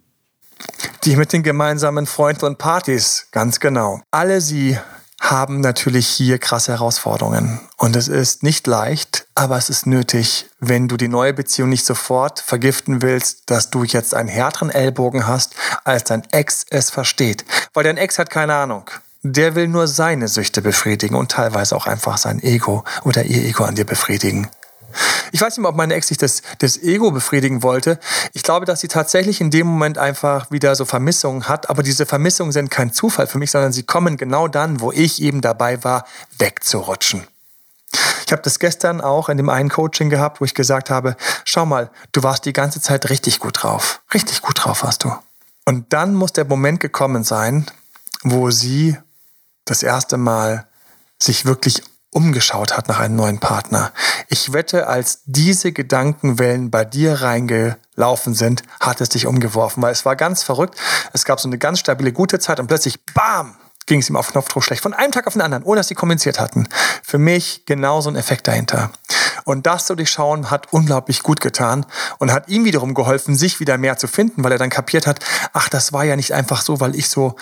Die 1.03 1.15
mit 1.15 1.33
den 1.33 1.43
gemeinsamen 1.43 2.05
Freunden 2.05 2.45
und 2.45 2.57
Partys, 2.57 3.27
ganz 3.31 3.59
genau. 3.59 4.01
Alle 4.11 4.41
sie 4.41 4.77
haben 5.21 5.61
natürlich 5.61 6.07
hier 6.07 6.39
krasse 6.39 6.71
Herausforderungen. 6.71 7.59
Und 7.77 7.95
es 7.95 8.07
ist 8.07 8.43
nicht 8.43 8.65
leicht, 8.65 9.27
aber 9.35 9.55
es 9.57 9.69
ist 9.69 9.85
nötig, 9.85 10.47
wenn 10.59 10.87
du 10.87 10.97
die 10.97 11.07
neue 11.07 11.33
Beziehung 11.33 11.69
nicht 11.69 11.85
sofort 11.85 12.39
vergiften 12.39 13.01
willst, 13.01 13.49
dass 13.49 13.69
du 13.69 13.83
jetzt 13.83 14.15
einen 14.15 14.29
härteren 14.29 14.71
Ellbogen 14.71 15.27
hast, 15.27 15.53
als 15.83 16.05
dein 16.05 16.23
Ex 16.31 16.65
es 16.69 16.89
versteht. 16.89 17.45
Weil 17.73 17.83
dein 17.83 17.97
Ex 17.97 18.17
hat 18.17 18.31
keine 18.31 18.55
Ahnung. 18.55 18.89
Der 19.23 19.53
will 19.53 19.67
nur 19.67 19.87
seine 19.87 20.27
Süchte 20.27 20.63
befriedigen 20.63 21.15
und 21.15 21.31
teilweise 21.31 21.75
auch 21.75 21.85
einfach 21.85 22.17
sein 22.17 22.41
Ego 22.41 22.83
oder 23.03 23.23
ihr 23.23 23.43
Ego 23.43 23.63
an 23.63 23.75
dir 23.75 23.85
befriedigen. 23.85 24.49
Ich 25.31 25.41
weiß 25.41 25.57
nicht 25.57 25.61
mehr, 25.61 25.69
ob 25.69 25.75
meine 25.75 25.93
Ex 25.93 26.07
sich 26.07 26.17
das, 26.17 26.41
das 26.59 26.77
Ego 26.77 27.11
befriedigen 27.11 27.63
wollte. 27.63 27.99
Ich 28.33 28.43
glaube, 28.43 28.65
dass 28.65 28.81
sie 28.81 28.87
tatsächlich 28.87 29.41
in 29.41 29.51
dem 29.51 29.67
Moment 29.67 29.97
einfach 29.97 30.51
wieder 30.51 30.75
so 30.75 30.85
Vermissungen 30.85 31.47
hat. 31.47 31.69
Aber 31.69 31.83
diese 31.83 32.05
Vermissungen 32.05 32.51
sind 32.51 32.69
kein 32.69 32.93
Zufall 32.93 33.27
für 33.27 33.37
mich, 33.37 33.51
sondern 33.51 33.71
sie 33.71 33.83
kommen 33.83 34.17
genau 34.17 34.47
dann, 34.47 34.81
wo 34.81 34.91
ich 34.91 35.21
eben 35.21 35.41
dabei 35.41 35.83
war, 35.83 36.05
wegzurutschen. 36.37 37.27
Ich 38.25 38.31
habe 38.31 38.41
das 38.43 38.59
gestern 38.59 39.01
auch 39.01 39.27
in 39.27 39.37
dem 39.37 39.49
einen 39.49 39.69
Coaching 39.69 40.09
gehabt, 40.09 40.39
wo 40.39 40.45
ich 40.45 40.53
gesagt 40.53 40.89
habe, 40.89 41.17
schau 41.43 41.65
mal, 41.65 41.89
du 42.13 42.23
warst 42.23 42.45
die 42.45 42.53
ganze 42.53 42.81
Zeit 42.81 43.09
richtig 43.09 43.39
gut 43.39 43.63
drauf. 43.63 44.01
Richtig 44.13 44.41
gut 44.41 44.63
drauf 44.63 44.83
warst 44.83 45.03
du. 45.03 45.13
Und 45.65 45.91
dann 45.93 46.15
muss 46.15 46.33
der 46.33 46.45
Moment 46.45 46.79
gekommen 46.79 47.23
sein, 47.23 47.65
wo 48.23 48.49
sie 48.51 48.97
das 49.65 49.83
erste 49.83 50.17
Mal 50.17 50.67
sich 51.19 51.45
wirklich 51.45 51.83
umgeschaut 52.11 52.77
hat 52.77 52.87
nach 52.87 52.99
einem 52.99 53.15
neuen 53.15 53.39
Partner. 53.39 53.91
Ich 54.27 54.53
wette, 54.53 54.87
als 54.87 55.21
diese 55.25 55.71
Gedankenwellen 55.71 56.69
bei 56.69 56.85
dir 56.85 57.21
reingelaufen 57.21 58.33
sind, 58.33 58.63
hat 58.79 59.01
es 59.01 59.09
dich 59.09 59.25
umgeworfen, 59.25 59.81
weil 59.81 59.93
es 59.93 60.05
war 60.05 60.15
ganz 60.15 60.43
verrückt. 60.43 60.75
Es 61.13 61.25
gab 61.25 61.39
so 61.39 61.47
eine 61.47 61.57
ganz 61.57 61.79
stabile, 61.79 62.11
gute 62.11 62.39
Zeit 62.39 62.59
und 62.59 62.67
plötzlich, 62.67 63.03
bam, 63.13 63.55
ging 63.85 63.99
es 64.01 64.09
ihm 64.09 64.15
auf 64.15 64.31
Knopfdruck 64.31 64.63
schlecht. 64.63 64.83
Von 64.83 64.93
einem 64.93 65.11
Tag 65.11 65.27
auf 65.27 65.33
den 65.33 65.41
anderen, 65.41 65.63
ohne 65.63 65.79
dass 65.79 65.87
sie 65.87 65.95
kommuniziert 65.95 66.39
hatten. 66.39 66.67
Für 67.03 67.17
mich 67.17 67.65
genauso 67.65 68.09
ein 68.09 68.15
Effekt 68.15 68.47
dahinter. 68.47 68.91
Und 69.43 69.65
das 69.65 69.85
zu 69.85 69.95
durchschauen 69.95 70.51
hat 70.51 70.71
unglaublich 70.71 71.23
gut 71.23 71.41
getan 71.41 71.85
und 72.19 72.31
hat 72.31 72.47
ihm 72.47 72.65
wiederum 72.65 72.93
geholfen, 72.93 73.35
sich 73.35 73.59
wieder 73.59 73.77
mehr 73.77 73.97
zu 73.97 74.07
finden, 74.07 74.43
weil 74.43 74.51
er 74.51 74.57
dann 74.57 74.69
kapiert 74.69 75.07
hat, 75.07 75.19
ach, 75.53 75.69
das 75.69 75.93
war 75.93 76.03
ja 76.03 76.15
nicht 76.15 76.33
einfach 76.33 76.61
so, 76.61 76.79
weil 76.79 76.95
ich 76.95 77.09
so 77.09 77.35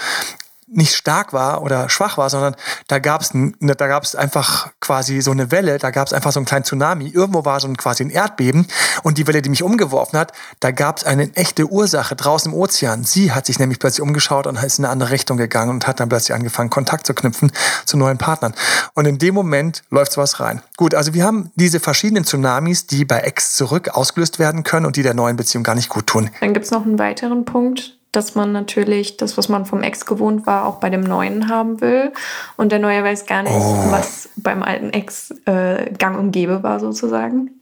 nicht 0.72 0.96
stark 0.96 1.34
war 1.34 1.62
oder 1.62 1.90
schwach 1.90 2.18
war, 2.18 2.30
sondern 2.30 2.56
da 2.88 3.00
gab 3.00 3.22
es 3.22 3.32
da 3.34 3.88
gab's 3.88 4.16
einfach 4.16 4.72
quasi 4.80 5.22
so 5.22 5.32
eine 5.32 5.52
Welle, 5.52 5.78
da 5.78 5.92
gab 5.92 6.08
es 6.08 6.14
einfach 6.14 6.32
so 6.32 6.40
einen 6.40 6.46
kleinen 6.46 6.66
Tsunami. 6.66 7.08
Irgendwo 7.08 7.46
war 7.46 7.60
so 7.60 7.68
ein, 7.68 7.78
quasi 7.78 8.04
ein 8.04 8.10
Erdbeben 8.10 8.68
und 9.04 9.18
die 9.18 9.28
Welle, 9.28 9.42
die 9.42 9.50
mich 9.50 9.64
umgeworfen 9.64 10.20
hat, 10.20 10.32
da 10.60 10.72
gab 10.72 10.98
es 10.98 11.04
eine 11.04 11.36
echte 11.36 11.72
Ursache 11.72 12.16
draußen 12.16 12.52
im 12.52 12.58
Ozean. 12.58 13.04
Sie 13.04 13.32
hat 13.32 13.46
sich 13.46 13.60
nämlich 13.60 13.80
plötzlich 13.80 14.02
umgeschaut 14.02 14.48
und 14.48 14.62
ist 14.62 14.80
in 14.80 14.86
eine 14.86 14.92
andere 14.92 15.12
Richtung 15.12 15.38
gegangen 15.38 15.72
und 15.72 15.88
hat 15.88 16.00
dann 16.00 16.10
plötzlich 16.10 16.36
angefangen, 16.36 16.70
Kontakt 16.70 17.06
zu 17.06 17.14
knüpfen 17.14 17.52
zu 17.86 17.98
neuen 17.98 18.18
Partnern. 18.18 18.54
Und 18.94 19.06
in 19.06 19.18
dem 19.18 19.34
Moment 19.34 19.84
läuft 19.90 20.12
sowas 20.12 20.40
rein. 20.40 20.62
Gut, 20.78 20.96
also 20.96 21.14
wir 21.14 21.24
haben 21.24 21.52
diese 21.56 21.80
verschiedenen 21.80 22.26
Tsunamis, 22.26 22.88
die 22.88 23.06
bei 23.06 23.20
Ex 23.20 23.56
zurück 23.56 23.90
ausgelöst 23.90 24.40
werden 24.40 24.64
können 24.64 24.86
und 24.86 24.96
die 24.96 25.04
der 25.04 25.14
neuen 25.14 25.36
Beziehung 25.36 25.64
gar 25.64 25.76
nicht 25.76 25.90
gut 25.90 26.08
tun. 26.08 26.30
Dann 26.40 26.54
gibt 26.54 26.66
es 26.66 26.72
noch 26.72 26.86
einen 26.86 27.00
weiteren 27.00 27.46
Punkt, 27.46 27.99
dass 28.12 28.36
man 28.36 28.52
natürlich 28.52 29.18
das, 29.18 29.38
was 29.38 29.50
man 29.50 29.66
vom 29.66 29.84
Ex 29.84 30.06
gewohnt 30.06 30.48
war, 30.48 30.66
auch 30.66 30.80
bei 30.80 30.90
dem 30.90 31.02
Neuen 31.02 31.50
haben 31.50 31.82
will. 31.82 32.12
Und 32.58 32.72
der 32.72 32.80
Neue 32.80 33.04
weiß 33.04 33.26
gar 33.26 33.44
nicht, 33.44 33.54
oh. 33.54 33.92
was 33.92 34.30
beim 34.36 34.64
alten 34.64 34.90
Ex 34.92 35.32
äh, 35.46 35.92
gang 35.94 36.18
und 36.18 36.32
gäbe 36.32 36.64
war, 36.64 36.80
sozusagen 36.80 37.59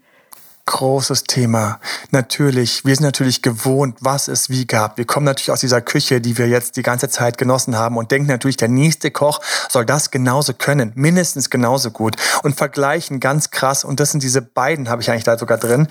großes 0.67 1.23
Thema. 1.23 1.79
Natürlich, 2.11 2.85
wir 2.85 2.95
sind 2.95 3.05
natürlich 3.05 3.41
gewohnt, 3.41 3.97
was 4.01 4.27
es 4.27 4.49
wie 4.49 4.67
gab. 4.67 4.97
Wir 4.97 5.05
kommen 5.05 5.25
natürlich 5.25 5.49
aus 5.49 5.61
dieser 5.61 5.81
Küche, 5.81 6.21
die 6.21 6.37
wir 6.37 6.47
jetzt 6.47 6.75
die 6.75 6.83
ganze 6.83 7.09
Zeit 7.09 7.37
genossen 7.39 7.75
haben 7.75 7.97
und 7.97 8.11
denken 8.11 8.27
natürlich, 8.27 8.57
der 8.57 8.67
nächste 8.67 9.09
Koch 9.09 9.39
soll 9.69 9.85
das 9.85 10.11
genauso 10.11 10.53
können, 10.53 10.91
mindestens 10.95 11.49
genauso 11.49 11.89
gut 11.89 12.15
und 12.43 12.55
vergleichen 12.55 13.19
ganz 13.19 13.49
krass. 13.49 13.83
Und 13.83 13.99
das 13.99 14.11
sind 14.11 14.21
diese 14.21 14.41
beiden, 14.41 14.89
habe 14.89 15.01
ich 15.01 15.09
eigentlich 15.09 15.23
da 15.23 15.37
sogar 15.37 15.57
drin. 15.57 15.87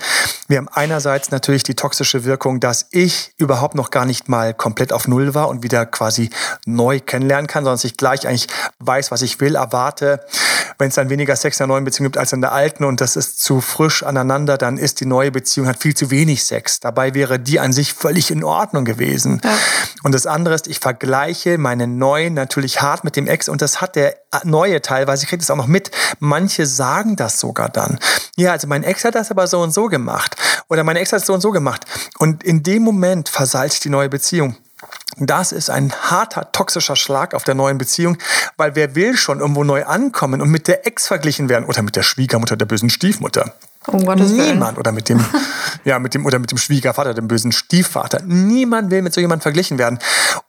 Wir 0.47 0.57
haben 0.57 0.69
einerseits 0.69 1.31
natürlich 1.31 1.63
die 1.63 1.75
toxische 1.75 2.23
Wirkung, 2.23 2.59
dass 2.59 2.85
ich 2.91 3.33
überhaupt 3.37 3.75
noch 3.75 3.91
gar 3.91 4.05
nicht 4.05 4.29
mal 4.29 4.53
komplett 4.53 4.93
auf 4.93 5.07
Null 5.07 5.33
war 5.33 5.49
und 5.49 5.63
wieder 5.63 5.85
quasi 5.85 6.29
neu 6.65 6.99
kennenlernen 6.99 7.47
kann, 7.47 7.63
sondern 7.63 7.75
dass 7.75 7.83
ich 7.83 7.97
gleich 7.97 8.27
eigentlich 8.27 8.47
weiß, 8.79 9.11
was 9.11 9.23
ich 9.23 9.41
will, 9.41 9.55
erwarte. 9.55 10.23
Wenn 10.77 10.89
es 10.89 10.95
dann 10.95 11.09
weniger 11.09 11.35
Sex 11.35 11.59
in 11.59 11.63
der 11.63 11.67
neuen 11.67 11.83
Beziehung 11.83 12.05
gibt 12.05 12.17
als 12.17 12.33
in 12.33 12.41
der 12.41 12.51
alten 12.51 12.83
und 12.83 13.01
das 13.01 13.15
ist 13.15 13.43
zu 13.43 13.61
frisch 13.61 14.03
aneinander, 14.03 14.57
dann 14.67 14.77
ist 14.77 14.99
die 14.99 15.05
neue 15.05 15.31
Beziehung 15.31 15.65
hat 15.65 15.81
viel 15.81 15.95
zu 15.95 16.11
wenig 16.11 16.43
Sex. 16.43 16.81
Dabei 16.81 17.13
wäre 17.13 17.39
die 17.39 17.61
an 17.61 17.71
sich 17.71 17.93
völlig 17.93 18.31
in 18.31 18.43
Ordnung 18.43 18.83
gewesen. 18.83 19.39
Ja. 19.41 19.57
Und 20.03 20.13
das 20.13 20.27
andere 20.27 20.55
ist, 20.55 20.67
ich 20.67 20.79
vergleiche 20.79 21.57
meine 21.57 21.87
neuen 21.87 22.33
natürlich 22.33 22.81
hart 22.81 23.05
mit 23.05 23.15
dem 23.15 23.27
Ex 23.27 23.47
und 23.47 23.61
das 23.61 23.79
hat 23.79 23.95
der 23.95 24.17
neue 24.43 24.81
teilweise, 24.81 25.23
ich 25.23 25.29
kriege 25.29 25.39
das 25.39 25.49
auch 25.49 25.55
noch 25.55 25.67
mit. 25.67 25.89
Manche 26.19 26.65
sagen 26.65 27.15
das 27.15 27.39
sogar 27.39 27.69
dann. 27.69 27.97
Ja, 28.35 28.51
also 28.51 28.67
mein 28.67 28.83
Ex 28.83 29.05
hat 29.05 29.15
das 29.15 29.31
aber 29.31 29.47
so 29.47 29.61
und 29.61 29.73
so 29.73 29.85
gemacht. 29.87 30.35
Oder 30.67 30.83
mein 30.83 30.97
Ex 30.97 31.13
hat 31.13 31.21
es 31.21 31.27
so 31.27 31.33
und 31.33 31.41
so 31.41 31.51
gemacht. 31.51 31.85
Und 32.19 32.43
in 32.43 32.61
dem 32.61 32.83
Moment 32.83 33.29
versalzt 33.29 33.85
die 33.85 33.89
neue 33.89 34.09
Beziehung. 34.09 34.57
Das 35.17 35.53
ist 35.53 35.69
ein 35.69 35.93
harter, 35.93 36.51
toxischer 36.51 36.97
Schlag 36.97 37.33
auf 37.33 37.43
der 37.45 37.55
neuen 37.55 37.77
Beziehung, 37.77 38.17
weil 38.57 38.75
wer 38.75 38.95
will 38.95 39.15
schon 39.15 39.39
irgendwo 39.39 39.63
neu 39.63 39.85
ankommen 39.85 40.41
und 40.41 40.49
mit 40.49 40.67
der 40.67 40.85
Ex 40.85 41.07
verglichen 41.07 41.47
werden 41.47 41.65
oder 41.65 41.81
mit 41.81 41.95
der 41.95 42.03
Schwiegermutter 42.03 42.57
der 42.57 42.65
bösen 42.65 42.89
Stiefmutter? 42.89 43.53
Um 43.87 44.05
Gottes 44.05 44.31
Niemand 44.31 44.77
oder 44.77 44.91
mit 44.91 45.09
dem, 45.09 45.23
ja, 45.85 45.99
mit 45.99 46.13
dem 46.13 46.25
oder 46.25 46.39
mit 46.39 46.51
dem 46.51 46.57
Schwiegervater, 46.57 47.13
dem 47.13 47.27
bösen 47.27 47.51
Stiefvater. 47.51 48.21
Niemand 48.25 48.91
will 48.91 49.01
mit 49.01 49.13
so 49.13 49.21
jemandem 49.21 49.43
verglichen 49.43 49.77
werden. 49.77 49.99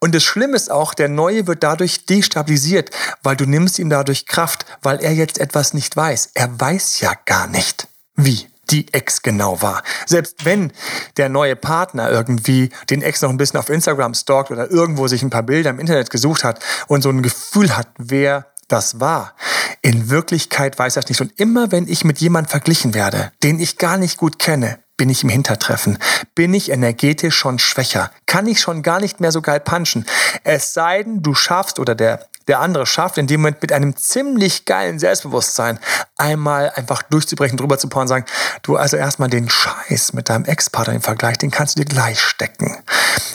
Und 0.01 0.15
das 0.15 0.25
Schlimme 0.25 0.57
ist 0.57 0.71
auch, 0.71 0.95
der 0.95 1.09
Neue 1.09 1.47
wird 1.47 1.63
dadurch 1.63 2.07
destabilisiert, 2.07 2.91
weil 3.23 3.37
du 3.37 3.47
nimmst 3.47 3.79
ihm 3.79 3.91
dadurch 3.91 4.27
Kraft, 4.27 4.67
weil 4.83 4.99
er 5.01 5.13
jetzt 5.13 5.39
etwas 5.39 5.75
nicht 5.75 5.97
weiß. 5.97 6.31
Er 6.35 6.61
weiß 6.61 7.01
ja 7.01 7.13
gar 7.25 7.47
nicht, 7.47 7.89
wie 8.17 8.49
die 8.71 8.93
Ex 8.93 9.23
genau 9.23 9.63
war. 9.63 9.83
Selbst 10.07 10.45
wenn 10.45 10.73
der 11.17 11.29
neue 11.29 11.57
Partner 11.57 12.11
irgendwie 12.11 12.71
den 12.91 13.03
Ex 13.03 13.23
noch 13.23 13.31
ein 13.31 13.37
bisschen 13.37 13.59
auf 13.59 13.71
Instagram 13.71 14.15
stalkt 14.15 14.51
oder 14.51 14.71
irgendwo 14.71 15.09
sich 15.09 15.23
ein 15.23 15.31
paar 15.31 15.43
Bilder 15.43 15.71
im 15.71 15.79
Internet 15.79 16.11
gesucht 16.11 16.45
hat 16.45 16.61
und 16.87 17.03
so 17.03 17.09
ein 17.09 17.23
Gefühl 17.23 17.77
hat, 17.77 17.89
wer 17.97 18.47
das 18.69 19.01
war. 19.01 19.35
In 19.83 20.11
Wirklichkeit 20.11 20.79
weiß 20.79 20.97
er 20.97 21.03
es 21.03 21.09
nicht. 21.09 21.21
Und 21.21 21.39
immer 21.41 21.73
wenn 21.73 21.89
ich 21.89 22.05
mit 22.05 22.19
jemandem 22.19 22.51
verglichen 22.51 22.95
werde, 22.95 23.33
den 23.43 23.59
ich 23.59 23.79
gar 23.79 23.97
nicht 23.97 24.17
gut 24.19 24.39
kenne, 24.39 24.79
bin 24.99 25.09
ich 25.09 25.23
im 25.23 25.31
Hintertreffen? 25.31 25.97
Bin 26.35 26.53
ich 26.53 26.71
energetisch 26.71 27.35
schon 27.35 27.59
schwächer? 27.59 28.11
Kann 28.27 28.47
ich 28.47 28.61
schon 28.61 28.83
gar 28.83 29.01
nicht 29.01 29.21
mehr 29.21 29.33
so 29.33 29.41
geil 29.41 29.61
punchen? 29.61 30.05
Es 30.45 30.75
sei 30.75 31.03
denn, 31.03 31.23
du 31.23 31.35
schaffst 31.35 31.79
oder 31.79 31.95
der 31.95 32.29
der 32.49 32.61
andere 32.61 32.87
schafft, 32.87 33.19
in 33.19 33.27
dem 33.27 33.43
Moment 33.43 33.63
mit 33.63 33.73
einem 33.73 33.95
ziemlich 33.95 34.65
geilen 34.65 34.99
Selbstbewusstsein 34.99 35.79
einmal 36.17 36.71
einfach 36.71 37.03
durchzubrechen, 37.03 37.59
drüber 37.59 37.79
zu 37.79 37.89
und 37.89 38.09
sagen, 38.09 38.25
du 38.63 38.77
also 38.77 38.97
erstmal 38.97 39.29
den 39.29 39.49
Scheiß 39.49 40.15
mit 40.15 40.31
deinem 40.31 40.45
Ex-Partner 40.45 40.95
im 40.95 41.03
Vergleich, 41.03 41.37
den 41.37 41.51
kannst 41.51 41.77
du 41.77 41.83
dir 41.83 41.89
gleich 41.89 42.21
stecken. 42.21 42.77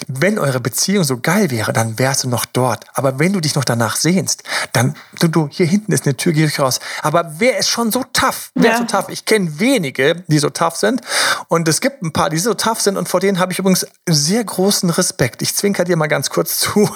Wenn 0.07 0.39
eure 0.39 0.59
Beziehung 0.59 1.03
so 1.03 1.17
geil 1.17 1.51
wäre, 1.51 1.73
dann 1.73 1.99
wärst 1.99 2.23
du 2.23 2.29
noch 2.29 2.45
dort. 2.45 2.85
Aber 2.93 3.19
wenn 3.19 3.33
du 3.33 3.39
dich 3.39 3.55
noch 3.55 3.63
danach 3.63 3.95
sehnst, 3.95 4.43
dann, 4.73 4.95
du, 5.19 5.27
du 5.27 5.47
hier 5.51 5.65
hinten 5.65 5.91
ist 5.91 6.05
eine 6.05 6.17
Tür, 6.17 6.33
geh 6.33 6.45
ich 6.45 6.59
raus. 6.59 6.79
Aber 7.01 7.35
wer 7.37 7.57
ist 7.57 7.69
schon 7.69 7.91
so 7.91 8.03
tough? 8.13 8.51
Wer 8.55 8.71
ja. 8.71 8.73
ist 8.73 8.79
so 8.79 8.97
tough? 8.97 9.09
Ich 9.09 9.25
kenne 9.25 9.59
wenige, 9.59 10.23
die 10.27 10.39
so 10.39 10.49
tough 10.49 10.75
sind. 10.75 11.01
Und 11.47 11.52
es 11.67 11.81
gibt 11.81 12.01
ein 12.01 12.13
paar, 12.13 12.29
die 12.29 12.39
so 12.39 12.55
tough 12.55 12.81
sind. 12.81 12.97
Und 12.97 13.07
vor 13.07 13.19
denen 13.19 13.39
habe 13.39 13.51
ich 13.51 13.59
übrigens 13.59 13.85
sehr 14.09 14.43
großen 14.43 14.89
Respekt. 14.89 15.41
Ich 15.41 15.55
zwinker 15.55 15.83
dir 15.83 15.95
mal 15.95 16.07
ganz 16.07 16.29
kurz 16.29 16.59
zu. 16.59 16.89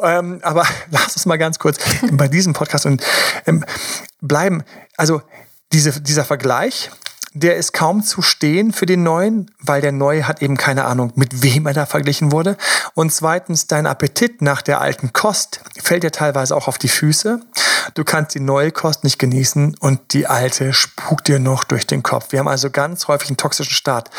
Ähm, 0.00 0.40
aber 0.42 0.64
lass 0.90 1.16
uns 1.16 1.26
mal 1.26 1.36
ganz 1.36 1.48
ganz 1.48 1.58
kurz 1.58 1.78
bei 2.12 2.28
diesem 2.28 2.52
Podcast 2.52 2.84
und 2.84 3.02
ähm, 3.46 3.64
bleiben. 4.20 4.62
Also 4.96 5.22
diese, 5.72 6.00
dieser 6.00 6.24
Vergleich, 6.24 6.90
der 7.38 7.56
ist 7.56 7.72
kaum 7.72 8.02
zu 8.02 8.22
stehen 8.22 8.72
für 8.72 8.86
den 8.86 9.02
Neuen, 9.02 9.50
weil 9.60 9.80
der 9.80 9.92
Neue 9.92 10.26
hat 10.26 10.42
eben 10.42 10.56
keine 10.56 10.84
Ahnung, 10.84 11.12
mit 11.14 11.42
wem 11.42 11.66
er 11.66 11.74
da 11.74 11.86
verglichen 11.86 12.32
wurde. 12.32 12.56
Und 12.94 13.12
zweitens, 13.12 13.66
dein 13.66 13.86
Appetit 13.86 14.42
nach 14.42 14.62
der 14.62 14.80
alten 14.80 15.12
Kost 15.12 15.60
fällt 15.80 16.02
dir 16.02 16.10
teilweise 16.10 16.56
auch 16.56 16.68
auf 16.68 16.78
die 16.78 16.88
Füße. 16.88 17.40
Du 17.94 18.04
kannst 18.04 18.34
die 18.34 18.40
neue 18.40 18.72
Kost 18.72 19.04
nicht 19.04 19.18
genießen 19.18 19.76
und 19.80 20.12
die 20.12 20.26
alte 20.26 20.72
spukt 20.72 21.28
dir 21.28 21.38
noch 21.38 21.64
durch 21.64 21.86
den 21.86 22.02
Kopf. 22.02 22.32
Wir 22.32 22.40
haben 22.40 22.48
also 22.48 22.70
ganz 22.70 23.08
häufig 23.08 23.30
einen 23.30 23.36
toxischen 23.36 23.72
Start. 23.74 24.10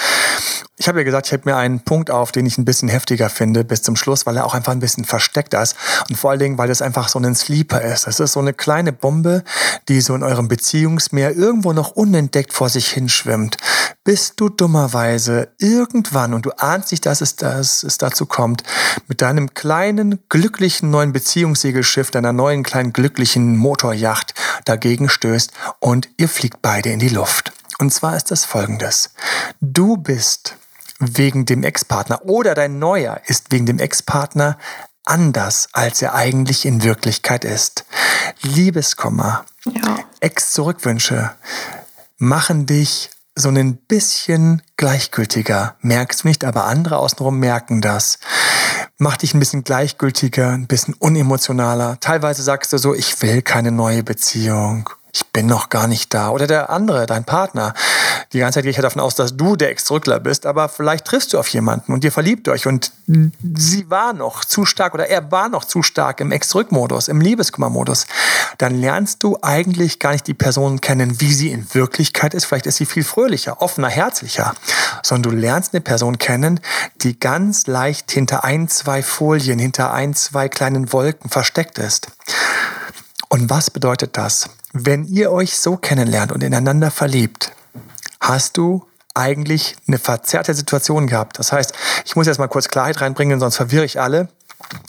Ich 0.77 0.87
habe 0.87 0.99
ja 0.99 1.03
gesagt, 1.03 1.27
ich 1.27 1.33
habe 1.33 1.43
mir 1.45 1.57
einen 1.57 1.81
Punkt 1.81 2.09
auf, 2.09 2.31
den 2.31 2.45
ich 2.45 2.57
ein 2.57 2.63
bisschen 2.63 2.87
heftiger 2.87 3.29
finde 3.29 3.65
bis 3.65 3.81
zum 3.81 3.97
Schluss, 3.97 4.25
weil 4.25 4.37
er 4.37 4.45
auch 4.45 4.53
einfach 4.53 4.71
ein 4.71 4.79
bisschen 4.79 5.03
versteckt 5.03 5.53
ist. 5.53 5.75
Und 6.09 6.15
vor 6.15 6.31
allen 6.31 6.39
Dingen, 6.39 6.57
weil 6.57 6.69
das 6.69 6.81
einfach 6.81 7.09
so 7.09 7.19
ein 7.19 7.35
Sleeper 7.35 7.81
ist. 7.81 8.07
Das 8.07 8.21
ist 8.21 8.31
so 8.31 8.39
eine 8.39 8.53
kleine 8.53 8.93
Bombe, 8.93 9.43
die 9.89 9.99
so 9.99 10.15
in 10.15 10.23
eurem 10.23 10.47
Beziehungsmeer 10.47 11.35
irgendwo 11.35 11.73
noch 11.73 11.91
unentdeckt 11.91 12.53
vor 12.53 12.69
sich 12.69 12.91
hinschwimmt. 13.09 13.57
bis 14.05 14.35
du 14.35 14.49
dummerweise 14.49 15.49
irgendwann, 15.59 16.33
und 16.33 16.45
du 16.45 16.51
ahnst 16.51 16.91
nicht, 16.91 17.05
dass 17.05 17.21
es, 17.21 17.35
dass 17.35 17.83
es 17.83 17.97
dazu 17.99 18.25
kommt, 18.25 18.63
mit 19.07 19.21
deinem 19.21 19.53
kleinen, 19.53 20.19
glücklichen 20.29 20.89
neuen 20.89 21.11
Beziehungssegelschiff, 21.11 22.09
deiner 22.09 22.33
neuen 22.33 22.63
kleinen, 22.63 22.93
glücklichen 22.93 23.55
Motorjacht 23.55 24.33
dagegen 24.65 25.09
stößt 25.09 25.51
und 25.79 26.09
ihr 26.17 26.27
fliegt 26.27 26.61
beide 26.61 26.89
in 26.89 26.99
die 26.99 27.09
Luft. 27.09 27.51
Und 27.77 27.93
zwar 27.93 28.15
ist 28.15 28.31
das 28.31 28.45
folgendes. 28.45 29.11
Du 29.61 29.97
bist 29.97 30.55
wegen 30.99 31.45
dem 31.45 31.63
Ex-Partner 31.63 32.25
oder 32.25 32.55
dein 32.55 32.79
neuer 32.79 33.21
ist 33.27 33.51
wegen 33.51 33.65
dem 33.67 33.79
Ex-Partner 33.79 34.57
anders, 35.05 35.67
als 35.73 36.01
er 36.01 36.15
eigentlich 36.15 36.65
in 36.65 36.83
Wirklichkeit 36.83 37.45
ist. 37.45 37.85
Liebeskummer, 38.41 39.45
ja. 39.65 39.99
Ex-Zurückwünsche 40.19 41.31
machen 42.19 42.65
dich 42.65 43.09
so 43.35 43.49
ein 43.49 43.77
bisschen 43.77 44.61
gleichgültiger. 44.75 45.77
Merkst 45.81 46.23
du 46.23 46.27
nicht, 46.27 46.43
aber 46.43 46.65
andere 46.65 46.97
außenrum 46.97 47.39
merken 47.39 47.81
das. 47.81 48.19
Mach 48.97 49.15
dich 49.15 49.33
ein 49.33 49.39
bisschen 49.39 49.63
gleichgültiger, 49.63 50.49
ein 50.49 50.67
bisschen 50.67 50.93
unemotionaler. 50.93 51.97
Teilweise 52.01 52.43
sagst 52.43 52.73
du 52.73 52.77
so, 52.77 52.93
ich 52.93 53.21
will 53.21 53.41
keine 53.41 53.71
neue 53.71 54.03
Beziehung 54.03 54.89
ich 55.13 55.27
bin 55.27 55.47
noch 55.47 55.69
gar 55.69 55.87
nicht 55.87 56.13
da. 56.13 56.29
Oder 56.29 56.47
der 56.47 56.69
andere, 56.69 57.05
dein 57.05 57.23
Partner. 57.23 57.73
Die 58.33 58.39
ganze 58.39 58.57
Zeit 58.57 58.63
gehe 58.63 58.71
ich 58.71 58.77
ja 58.77 58.83
davon 58.83 59.01
aus, 59.01 59.15
dass 59.15 59.35
du 59.35 59.55
der 59.55 59.71
Ex-Rückler 59.71 60.19
bist, 60.19 60.45
aber 60.45 60.69
vielleicht 60.69 61.05
triffst 61.05 61.33
du 61.33 61.39
auf 61.39 61.47
jemanden 61.47 61.93
und 61.93 62.03
ihr 62.03 62.11
verliebt 62.11 62.47
euch 62.47 62.67
und 62.67 62.91
sie 63.55 63.89
war 63.89 64.13
noch 64.13 64.45
zu 64.45 64.65
stark 64.65 64.93
oder 64.93 65.07
er 65.07 65.31
war 65.31 65.49
noch 65.49 65.65
zu 65.65 65.81
stark 65.81 66.21
im 66.21 66.31
Ex-Rück-Modus, 66.31 67.07
im 67.07 67.21
Liebeskummer-Modus. 67.21 68.05
Dann 68.59 68.75
lernst 68.75 69.23
du 69.23 69.37
eigentlich 69.41 69.99
gar 69.99 70.11
nicht 70.11 70.27
die 70.27 70.35
Person 70.35 70.79
kennen, 70.79 71.19
wie 71.21 71.33
sie 71.33 71.49
in 71.49 71.73
Wirklichkeit 71.73 72.33
ist. 72.33 72.45
Vielleicht 72.45 72.67
ist 72.67 72.77
sie 72.77 72.85
viel 72.85 73.03
fröhlicher, 73.03 73.61
offener, 73.61 73.89
herzlicher. 73.89 74.53
Sondern 75.01 75.31
du 75.31 75.37
lernst 75.39 75.73
eine 75.73 75.81
Person 75.81 76.19
kennen, 76.19 76.59
die 77.01 77.19
ganz 77.19 77.65
leicht 77.65 78.11
hinter 78.11 78.43
ein, 78.43 78.67
zwei 78.67 79.01
Folien, 79.01 79.57
hinter 79.57 79.91
ein, 79.91 80.13
zwei 80.13 80.49
kleinen 80.49 80.93
Wolken 80.93 81.29
versteckt 81.29 81.79
ist. 81.79 82.07
Und 83.29 83.49
was 83.49 83.69
bedeutet 83.69 84.17
das? 84.17 84.49
Wenn 84.73 85.05
ihr 85.05 85.31
euch 85.31 85.57
so 85.57 85.77
kennenlernt 85.77 86.31
und 86.31 86.43
ineinander 86.43 86.91
verliebt, 86.91 87.53
hast 88.21 88.57
du 88.57 88.85
eigentlich 89.15 89.75
eine 89.87 89.97
verzerrte 89.97 90.53
Situation 90.53 91.07
gehabt. 91.07 91.39
Das 91.39 91.51
heißt, 91.51 91.73
ich 92.05 92.15
muss 92.15 92.27
jetzt 92.27 92.37
mal 92.37 92.47
kurz 92.47 92.67
Klarheit 92.67 93.01
reinbringen, 93.01 93.39
sonst 93.39 93.55
verwirre 93.55 93.85
ich 93.85 93.99
alle. 93.99 94.29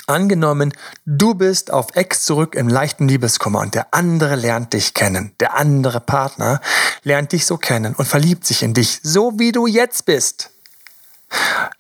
Angenommen, 0.07 0.75
du 1.07 1.35
bist 1.35 1.71
auf 1.71 1.89
Ex 1.95 2.25
zurück 2.25 2.55
im 2.55 2.69
leichten 2.69 3.09
Liebeskummer 3.09 3.61
und 3.61 3.75
der 3.75 3.95
andere 3.95 4.35
lernt 4.35 4.75
dich 4.75 4.93
kennen. 4.93 5.33
Der 5.41 5.57
andere 5.57 6.01
Partner 6.01 6.61
lernt 7.03 7.33
dich 7.33 7.47
so 7.47 7.57
kennen 7.57 7.95
und 7.95 8.07
verliebt 8.07 8.45
sich 8.45 8.63
in 8.63 8.75
dich, 8.75 9.01
so 9.03 9.39
wie 9.39 9.53
du 9.53 9.67
jetzt 9.67 10.05
bist. 10.05 10.51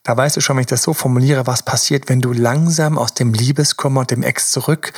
Da 0.05 0.17
weißt 0.17 0.37
du 0.37 0.41
schon, 0.41 0.57
wenn 0.57 0.63
ich 0.63 0.69
das 0.69 0.83
so 0.83 0.95
formuliere, 0.95 1.47
was 1.47 1.65
passiert, 1.65 2.09
wenn 2.09 2.21
du 2.21 2.33
langsam 2.33 2.97
aus 2.97 3.15
dem 3.15 3.35
Liebeskummer 3.35 4.01
und 4.01 4.11
dem 4.11 4.23
Ex 4.23 4.51
zurück 4.51 4.93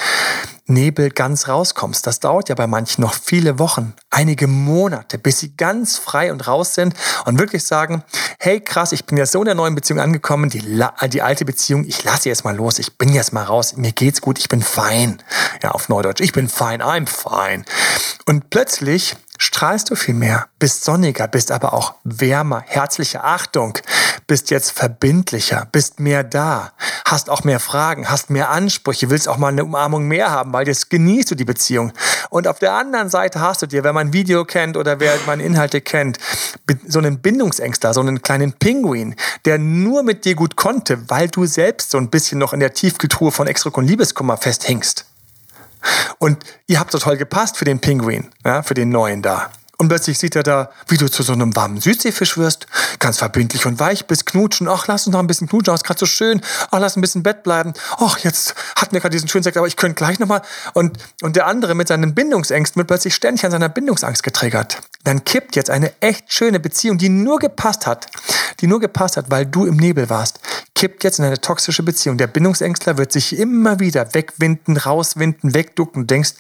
Nebel 0.66 1.10
ganz 1.10 1.48
rauskommst. 1.48 2.06
Das 2.06 2.20
dauert 2.20 2.48
ja 2.48 2.54
bei 2.54 2.66
manchen 2.66 3.02
noch 3.02 3.14
viele 3.14 3.58
Wochen, 3.58 3.94
einige 4.10 4.46
Monate, 4.46 5.18
bis 5.18 5.40
sie 5.40 5.56
ganz 5.56 5.98
frei 5.98 6.32
und 6.32 6.46
raus 6.46 6.74
sind 6.74 6.94
und 7.24 7.38
wirklich 7.38 7.64
sagen, 7.64 8.04
hey 8.38 8.60
krass, 8.60 8.92
ich 8.92 9.04
bin 9.04 9.18
jetzt 9.18 9.32
so 9.32 9.40
in 9.40 9.46
der 9.46 9.54
neuen 9.54 9.74
Beziehung 9.74 10.00
angekommen, 10.00 10.50
die, 10.50 10.62
die 11.08 11.22
alte 11.22 11.44
Beziehung, 11.44 11.84
ich 11.84 12.04
lasse 12.04 12.28
jetzt 12.28 12.44
mal 12.44 12.56
los, 12.56 12.78
ich 12.78 12.96
bin 12.98 13.12
jetzt 13.12 13.32
mal 13.32 13.44
raus, 13.44 13.76
mir 13.76 13.92
geht's 13.92 14.20
gut, 14.20 14.38
ich 14.38 14.48
bin 14.48 14.62
fein. 14.62 15.22
Ja, 15.62 15.72
auf 15.72 15.88
Neudeutsch, 15.88 16.20
ich 16.20 16.32
bin 16.32 16.48
fein, 16.48 16.82
I'm 16.82 17.06
fine. 17.06 17.64
Und 18.26 18.50
plötzlich 18.50 19.16
strahlst 19.38 19.90
du 19.90 19.96
viel 19.96 20.14
mehr, 20.14 20.46
bist 20.58 20.84
sonniger, 20.84 21.26
bist 21.26 21.50
aber 21.50 21.72
auch 21.72 21.94
wärmer, 22.04 22.62
herzliche 22.66 23.24
Achtung, 23.24 23.76
bist 24.32 24.50
jetzt 24.50 24.70
verbindlicher, 24.70 25.68
bist 25.72 26.00
mehr 26.00 26.24
da, 26.24 26.72
hast 27.04 27.28
auch 27.28 27.44
mehr 27.44 27.60
Fragen, 27.60 28.08
hast 28.08 28.30
mehr 28.30 28.48
Ansprüche, 28.48 29.10
willst 29.10 29.28
auch 29.28 29.36
mal 29.36 29.48
eine 29.48 29.62
Umarmung 29.62 30.08
mehr 30.08 30.30
haben, 30.30 30.54
weil 30.54 30.66
jetzt 30.66 30.88
genießt 30.88 31.30
du 31.30 31.34
die 31.34 31.44
Beziehung. 31.44 31.92
Und 32.30 32.48
auf 32.48 32.58
der 32.58 32.72
anderen 32.72 33.10
Seite 33.10 33.40
hast 33.40 33.60
du 33.60 33.66
dir, 33.66 33.84
wenn 33.84 33.94
man 33.94 34.06
ein 34.06 34.12
Video 34.14 34.46
kennt 34.46 34.78
oder 34.78 35.00
wer 35.00 35.18
meine 35.26 35.42
Inhalte 35.42 35.82
kennt, 35.82 36.16
so 36.88 36.98
einen 36.98 37.18
Bindungsängster, 37.18 37.92
so 37.92 38.00
einen 38.00 38.22
kleinen 38.22 38.54
Pinguin, 38.54 39.16
der 39.44 39.58
nur 39.58 40.02
mit 40.02 40.24
dir 40.24 40.34
gut 40.34 40.56
konnte, 40.56 41.10
weil 41.10 41.28
du 41.28 41.44
selbst 41.44 41.90
so 41.90 41.98
ein 41.98 42.08
bisschen 42.08 42.38
noch 42.38 42.54
in 42.54 42.60
der 42.60 42.72
Tiefkultur 42.72 43.32
von 43.32 43.46
Exdruck 43.46 43.76
und 43.76 43.86
Liebeskummer 43.86 44.38
festhängst. 44.38 45.04
Und 46.16 46.42
ihr 46.66 46.80
habt 46.80 46.90
so 46.90 46.98
toll 46.98 47.18
gepasst 47.18 47.58
für 47.58 47.66
den 47.66 47.80
Pinguin, 47.80 48.30
ja, 48.46 48.62
für 48.62 48.72
den 48.72 48.88
neuen 48.88 49.20
da. 49.20 49.50
Und 49.82 49.88
plötzlich 49.88 50.16
sieht 50.16 50.36
er 50.36 50.44
da, 50.44 50.70
wie 50.86 50.96
du 50.96 51.10
zu 51.10 51.24
so 51.24 51.32
einem 51.32 51.56
warmen 51.56 51.80
Südseefisch 51.80 52.38
wirst, 52.38 52.68
ganz 53.00 53.18
verbindlich 53.18 53.66
und 53.66 53.80
weich 53.80 54.06
bist, 54.06 54.26
knutschen. 54.26 54.68
Ach, 54.68 54.86
lass 54.86 55.08
uns 55.08 55.12
noch 55.12 55.18
ein 55.18 55.26
bisschen 55.26 55.48
knutschen, 55.48 55.74
ist 55.74 55.82
gerade 55.82 55.98
so 55.98 56.06
schön. 56.06 56.40
Ach, 56.70 56.78
lass 56.78 56.96
ein 56.96 57.00
bisschen 57.00 57.24
Bett 57.24 57.42
bleiben. 57.42 57.72
Ach, 57.98 58.16
jetzt 58.18 58.54
hatten 58.76 58.92
wir 58.92 59.00
gerade 59.00 59.10
diesen 59.10 59.28
schönen 59.28 59.42
Sex, 59.42 59.56
aber 59.56 59.66
ich 59.66 59.74
könnte 59.74 59.96
gleich 59.96 60.20
nochmal. 60.20 60.42
Und, 60.72 60.98
und 61.22 61.34
der 61.34 61.48
andere 61.48 61.74
mit 61.74 61.88
seinen 61.88 62.14
Bindungsängsten 62.14 62.78
wird 62.78 62.86
plötzlich 62.86 63.12
ständig 63.12 63.44
an 63.44 63.50
seiner 63.50 63.68
Bindungsangst 63.68 64.22
getriggert. 64.22 64.78
Dann 65.02 65.24
kippt 65.24 65.56
jetzt 65.56 65.68
eine 65.68 65.92
echt 66.00 66.32
schöne 66.32 66.60
Beziehung, 66.60 66.96
die 66.96 67.08
nur 67.08 67.40
gepasst 67.40 67.84
hat, 67.84 68.06
die 68.60 68.68
nur 68.68 68.78
gepasst 68.78 69.16
hat, 69.16 69.32
weil 69.32 69.46
du 69.46 69.66
im 69.66 69.78
Nebel 69.78 70.08
warst, 70.08 70.38
kippt 70.76 71.02
jetzt 71.02 71.18
in 71.18 71.24
eine 71.24 71.40
toxische 71.40 71.82
Beziehung. 71.82 72.18
Der 72.18 72.28
Bindungsängstler 72.28 72.98
wird 72.98 73.10
sich 73.10 73.36
immer 73.36 73.80
wieder 73.80 74.14
wegwinden, 74.14 74.76
rauswinden, 74.76 75.54
wegducken 75.54 76.02
und 76.02 76.10
denkst, 76.12 76.34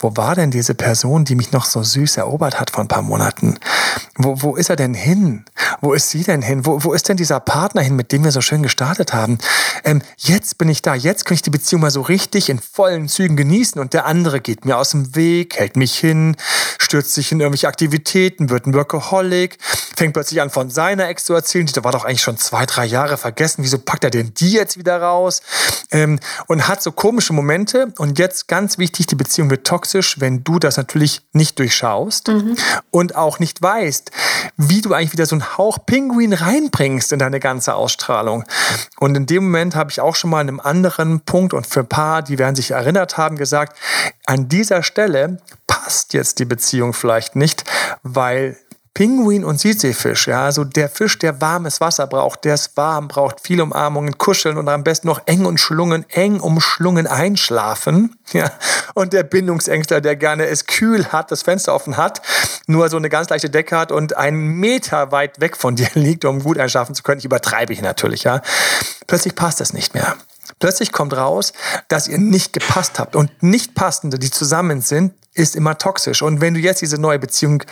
wo 0.00 0.16
war 0.16 0.34
denn 0.34 0.50
diese 0.50 0.74
Person, 0.74 1.26
die 1.26 1.34
mich 1.34 1.52
noch 1.52 1.66
so 1.66 1.82
süß 1.82 2.16
erobert 2.16 2.58
hat 2.58 2.70
vor 2.70 2.82
ein 2.82 2.88
paar 2.88 3.02
Monaten? 3.02 3.58
Wo, 4.16 4.40
wo 4.40 4.56
ist 4.56 4.70
er 4.70 4.76
denn 4.76 4.94
hin? 4.94 5.44
Wo 5.82 5.92
ist 5.92 6.08
sie 6.08 6.24
denn 6.24 6.40
hin? 6.40 6.64
Wo, 6.64 6.82
wo 6.82 6.94
ist 6.94 7.08
denn 7.10 7.18
dieser 7.18 7.38
Partner 7.38 7.82
hin, 7.82 7.96
mit 7.96 8.10
dem 8.10 8.24
wir 8.24 8.32
so 8.32 8.40
schön 8.40 8.62
gestartet 8.62 9.12
haben? 9.12 9.38
Ähm, 9.84 10.00
jetzt 10.16 10.56
bin 10.56 10.70
ich 10.70 10.80
da, 10.80 10.94
jetzt 10.94 11.26
kann 11.26 11.34
ich 11.34 11.42
die 11.42 11.50
Beziehung 11.50 11.82
mal 11.82 11.90
so 11.90 12.00
richtig 12.00 12.48
in 12.48 12.58
vollen 12.58 13.08
Zügen 13.08 13.36
genießen 13.36 13.78
und 13.78 13.92
der 13.92 14.06
andere 14.06 14.40
geht 14.40 14.64
mir 14.64 14.78
aus 14.78 14.90
dem 14.90 15.14
Weg, 15.14 15.58
hält 15.58 15.76
mich 15.76 15.98
hin, 15.98 16.36
stürzt 16.78 17.12
sich 17.12 17.30
in 17.30 17.40
irgendwelche 17.40 17.68
Aktivitäten, 17.68 18.48
wird 18.48 18.66
ein 18.66 18.74
Workaholic, 18.74 19.58
fängt 19.96 20.14
plötzlich 20.14 20.40
an 20.40 20.48
von 20.48 20.70
seiner 20.70 21.08
Ex 21.08 21.24
zu 21.24 21.34
erzählen, 21.34 21.66
die 21.66 21.84
war 21.84 21.92
doch 21.92 22.06
eigentlich 22.06 22.22
schon 22.22 22.38
zwei, 22.38 22.64
drei 22.64 22.86
Jahre 22.86 23.18
vergessen, 23.18 23.62
wieso 23.64 23.78
packt 23.78 24.04
er 24.04 24.10
denn 24.10 24.32
die 24.34 24.52
jetzt 24.52 24.78
wieder 24.78 25.00
raus? 25.00 25.42
Ähm, 25.90 26.18
und 26.46 26.68
hat 26.68 26.82
so 26.82 26.90
komische 26.90 27.34
Momente 27.34 27.92
und 27.98 28.18
jetzt 28.18 28.48
ganz 28.48 28.78
wichtig, 28.78 29.06
die 29.06 29.14
Beziehung 29.14 29.50
wird 29.50 29.66
toxisch 29.66 29.89
toxisch, 29.90 30.20
wenn 30.20 30.44
du 30.44 30.58
das 30.58 30.76
natürlich 30.76 31.22
nicht 31.32 31.58
durchschaust 31.58 32.28
mhm. 32.28 32.56
und 32.90 33.16
auch 33.16 33.38
nicht 33.38 33.60
weißt, 33.60 34.10
wie 34.56 34.80
du 34.80 34.94
eigentlich 34.94 35.12
wieder 35.12 35.26
so 35.26 35.34
einen 35.34 35.58
Hauch 35.58 35.78
Pinguin 35.84 36.32
reinbringst 36.32 37.12
in 37.12 37.18
deine 37.18 37.40
ganze 37.40 37.74
Ausstrahlung. 37.74 38.44
Und 38.98 39.16
in 39.16 39.26
dem 39.26 39.44
Moment 39.44 39.74
habe 39.74 39.90
ich 39.90 40.00
auch 40.00 40.14
schon 40.14 40.30
mal 40.30 40.40
an 40.40 40.48
einem 40.48 40.60
anderen 40.60 41.20
Punkt 41.20 41.54
und 41.54 41.66
für 41.66 41.80
ein 41.80 41.88
paar, 41.88 42.22
die 42.22 42.38
werden 42.38 42.54
sich 42.54 42.70
erinnert 42.70 43.16
haben, 43.16 43.36
gesagt, 43.36 43.76
an 44.26 44.48
dieser 44.48 44.82
Stelle 44.82 45.40
passt 45.66 46.14
jetzt 46.14 46.38
die 46.38 46.44
Beziehung 46.44 46.92
vielleicht 46.92 47.36
nicht, 47.36 47.64
weil 48.02 48.56
Pinguin 49.00 49.46
und 49.46 49.58
Südseefisch, 49.58 50.28
ja, 50.28 50.44
also 50.44 50.62
der 50.62 50.90
Fisch, 50.90 51.18
der 51.18 51.40
warmes 51.40 51.80
Wasser 51.80 52.06
braucht, 52.06 52.44
der 52.44 52.52
es 52.52 52.76
warm 52.76 53.08
braucht, 53.08 53.40
viel 53.40 53.58
Umarmungen, 53.62 54.18
kuscheln 54.18 54.58
und 54.58 54.68
am 54.68 54.84
besten 54.84 55.06
noch 55.06 55.22
eng 55.24 55.46
und 55.46 55.56
schlungen, 55.56 56.04
eng 56.10 56.38
umschlungen 56.38 57.06
einschlafen, 57.06 58.18
ja. 58.32 58.52
Und 58.92 59.14
der 59.14 59.22
Bindungsängstler, 59.22 60.02
der 60.02 60.16
gerne 60.16 60.48
es 60.48 60.66
kühl 60.66 61.06
hat, 61.06 61.30
das 61.30 61.40
Fenster 61.40 61.74
offen 61.74 61.96
hat, 61.96 62.20
nur 62.66 62.90
so 62.90 62.98
eine 62.98 63.08
ganz 63.08 63.30
leichte 63.30 63.48
Decke 63.48 63.78
hat 63.78 63.90
und 63.90 64.18
einen 64.18 64.36
Meter 64.60 65.12
weit 65.12 65.40
weg 65.40 65.56
von 65.56 65.76
dir 65.76 65.88
liegt, 65.94 66.26
um 66.26 66.42
gut 66.42 66.58
einschlafen 66.58 66.94
zu 66.94 67.02
können. 67.02 67.20
Ich 67.20 67.24
übertreibe 67.24 67.72
ich 67.72 67.80
natürlich, 67.80 68.24
ja. 68.24 68.42
Plötzlich 69.06 69.34
passt 69.34 69.60
das 69.60 69.72
nicht 69.72 69.94
mehr. 69.94 70.14
Plötzlich 70.58 70.92
kommt 70.92 71.16
raus, 71.16 71.54
dass 71.88 72.06
ihr 72.06 72.18
nicht 72.18 72.52
gepasst 72.52 72.98
habt. 72.98 73.16
Und 73.16 73.42
nicht 73.42 73.74
passende, 73.74 74.18
die 74.18 74.30
zusammen 74.30 74.82
sind, 74.82 75.14
ist 75.32 75.56
immer 75.56 75.78
toxisch. 75.78 76.20
Und 76.20 76.42
wenn 76.42 76.52
du 76.52 76.60
jetzt 76.60 76.82
diese 76.82 77.00
neue 77.00 77.18
Beziehung 77.18 77.62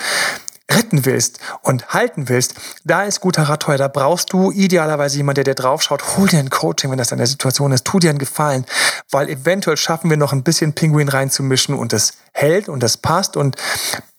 retten 0.70 1.04
willst 1.04 1.38
und 1.62 1.88
halten 1.88 2.28
willst, 2.28 2.54
da 2.84 3.04
ist 3.04 3.20
guter 3.20 3.44
Rat 3.44 3.62
teuer. 3.62 3.78
Da 3.78 3.88
brauchst 3.88 4.32
du 4.32 4.52
idealerweise 4.52 5.16
jemanden, 5.16 5.42
der 5.42 5.54
dir 5.54 5.62
drauf 5.62 5.82
schaut. 5.82 6.16
Hol 6.16 6.28
dir 6.28 6.38
ein 6.38 6.50
Coaching, 6.50 6.90
wenn 6.90 6.98
das 6.98 7.08
der 7.08 7.26
Situation 7.26 7.72
ist. 7.72 7.84
Tu 7.84 7.98
dir 7.98 8.10
einen 8.10 8.18
Gefallen, 8.18 8.66
weil 9.10 9.28
eventuell 9.28 9.76
schaffen 9.76 10.10
wir 10.10 10.16
noch 10.16 10.32
ein 10.32 10.42
bisschen 10.42 10.74
Pinguin 10.74 11.08
reinzumischen 11.08 11.74
und 11.74 11.92
es 11.92 12.14
hält 12.32 12.68
und 12.68 12.82
das 12.82 12.96
passt 12.96 13.36
und 13.36 13.56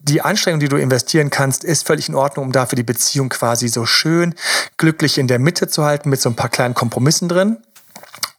die 0.02 0.22
Anstrengung, 0.22 0.60
die 0.60 0.70
du 0.70 0.78
investieren 0.78 1.30
kannst, 1.30 1.64
ist 1.64 1.86
völlig 1.86 2.10
in 2.10 2.16
Ordnung, 2.16 2.46
um 2.46 2.52
dafür 2.52 2.78
die 2.78 2.84
Beziehung 2.84 3.30
quasi 3.30 3.68
so 3.68 3.86
schön 3.86 4.34
glücklich 4.78 5.18
in 5.18 5.28
der 5.28 5.40
Mitte 5.40 5.68
zu 5.68 5.84
halten 5.84 6.10
mit 6.10 6.22
so 6.22 6.30
ein 6.30 6.36
paar 6.36 6.50
kleinen 6.50 6.74
Kompromissen 6.74 7.28
drin. 7.28 7.58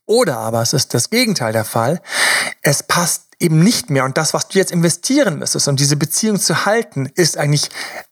Oder 0.07 0.39
aber 0.39 0.63
es 0.63 0.73
ist 0.73 0.95
das 0.95 1.11
Gegenteil 1.11 1.53
der 1.53 1.65
Fall. 1.65 2.01
es 2.63 2.83
passt 2.83 3.30
eben 3.41 3.61
nicht 3.61 3.91
mehr. 3.91 4.05
Und 4.05 4.17
das, 4.17 4.35
was 4.35 4.49
du 4.49 4.59
jetzt 4.59 4.71
investieren 4.71 5.39
müsstest, 5.39 5.67
um 5.67 5.77
diese 5.77 5.97
Beziehung 5.97 6.39
zu 6.39 6.67
halten, 6.67 7.11
ist 7.15 7.37
eigentlich 7.37 7.71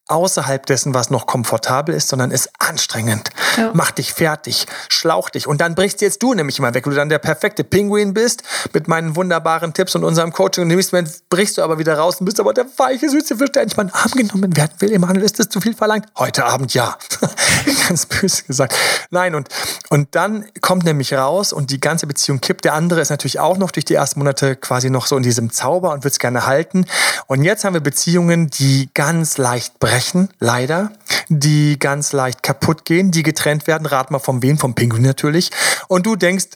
außerhalb 0.08 0.64
dessen, 0.64 0.94
was 0.94 1.10
noch 1.10 1.26
komfortabel 1.26 1.94
ist, 1.94 2.08
sondern 2.08 2.30
ist 2.30 2.50
anstrengend. 2.58 3.28
Ja. 3.56 3.70
Mach 3.74 3.90
dich 3.90 4.14
fertig, 4.14 4.66
schlauch 4.88 5.28
dich. 5.28 5.46
Und 5.46 5.60
dann 5.60 5.74
brichst 5.74 6.00
jetzt 6.00 6.22
du 6.22 6.32
nämlich 6.32 6.58
immer 6.58 6.72
weg, 6.72 6.86
weil 6.86 6.94
du 6.94 6.96
dann 6.96 7.10
der 7.10 7.18
perfekte 7.18 7.62
Pinguin 7.62 8.14
bist 8.14 8.42
mit 8.72 8.88
meinen 8.88 9.16
wunderbaren 9.16 9.74
Tipps 9.74 9.94
und 9.94 10.04
unserem 10.04 10.32
Coaching. 10.32 10.64
Und 10.64 10.70
im 10.70 10.76
nächsten 10.76 10.96
Moment 10.96 11.28
brichst 11.28 11.58
du 11.58 11.62
aber 11.62 11.78
wieder 11.78 11.98
raus 11.98 12.16
und 12.20 12.24
bist 12.24 12.40
aber 12.40 12.54
der 12.54 12.66
weiche, 12.78 13.08
süße 13.10 13.36
Fisch, 13.36 13.52
der 13.52 13.62
endlich 13.62 13.76
meinen 13.76 13.90
Arm 13.90 14.10
genommen 14.12 14.56
werden 14.56 14.72
will. 14.78 14.92
Emanuel, 14.92 15.24
ist 15.24 15.38
das 15.38 15.50
zu 15.50 15.60
viel 15.60 15.74
verlangt? 15.74 16.06
Heute 16.16 16.46
Abend 16.46 16.72
ja. 16.72 16.96
Ganz 17.88 18.06
böse 18.06 18.44
gesagt. 18.44 18.74
Nein, 19.10 19.34
und, 19.34 19.48
und 19.90 20.14
dann 20.14 20.46
kommt 20.62 20.84
nämlich 20.84 21.12
raus 21.12 21.52
und 21.52 21.70
die 21.70 21.80
ganze 21.80 22.06
Beziehung 22.06 22.40
kippt. 22.40 22.64
Der 22.64 22.72
andere 22.72 23.02
ist 23.02 23.10
natürlich 23.10 23.40
auch 23.40 23.58
noch 23.58 23.70
durch 23.70 23.84
die 23.84 23.94
ersten 23.94 24.20
Monate 24.20 24.56
quasi 24.56 24.88
noch 24.88 25.06
so 25.06 25.17
in 25.18 25.22
diesem 25.22 25.52
Zauber 25.52 25.92
und 25.92 26.04
wird 26.04 26.12
es 26.12 26.18
gerne 26.18 26.46
halten. 26.46 26.86
Und 27.26 27.42
jetzt 27.42 27.64
haben 27.64 27.74
wir 27.74 27.80
Beziehungen, 27.80 28.48
die 28.48 28.88
ganz 28.94 29.36
leicht 29.36 29.78
brechen 29.78 30.30
leider, 30.38 30.90
die 31.28 31.78
ganz 31.78 32.12
leicht 32.12 32.42
kaputt 32.42 32.84
gehen, 32.84 33.10
die 33.10 33.22
getrennt 33.22 33.66
werden. 33.66 33.86
Rat 33.86 34.10
mal 34.10 34.18
vom 34.18 34.42
wen? 34.42 34.58
Vom 34.58 34.74
Pinguin 34.74 35.02
natürlich. 35.02 35.50
Und 35.88 36.06
du 36.06 36.16
denkst, 36.16 36.48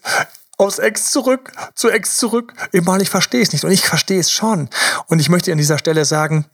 aus 0.57 0.79
Ex 0.79 1.11
zurück, 1.11 1.53
zu 1.75 1.91
Ex 1.91 2.17
zurück. 2.17 2.53
Immer, 2.73 3.01
ich 3.01 3.11
verstehe 3.11 3.43
es 3.43 3.53
nicht. 3.53 3.65
Und 3.65 3.73
ich 3.73 3.83
verstehe 3.85 4.21
es 4.21 4.31
schon. 4.31 4.69
Und 5.07 5.19
ich 5.19 5.29
möchte 5.29 5.53
an 5.53 5.59
dieser 5.59 5.79
Stelle 5.79 6.05
sagen, 6.05 6.47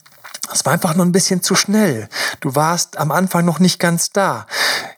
es 0.53 0.65
war 0.65 0.73
einfach 0.73 0.95
nur 0.95 1.05
ein 1.05 1.13
bisschen 1.13 1.43
zu 1.43 1.55
schnell. 1.55 2.09
Du 2.41 2.55
warst 2.55 2.99
am 2.99 3.11
Anfang 3.11 3.45
noch 3.45 3.59
nicht 3.59 3.79
ganz 3.79 4.11
da. 4.11 4.47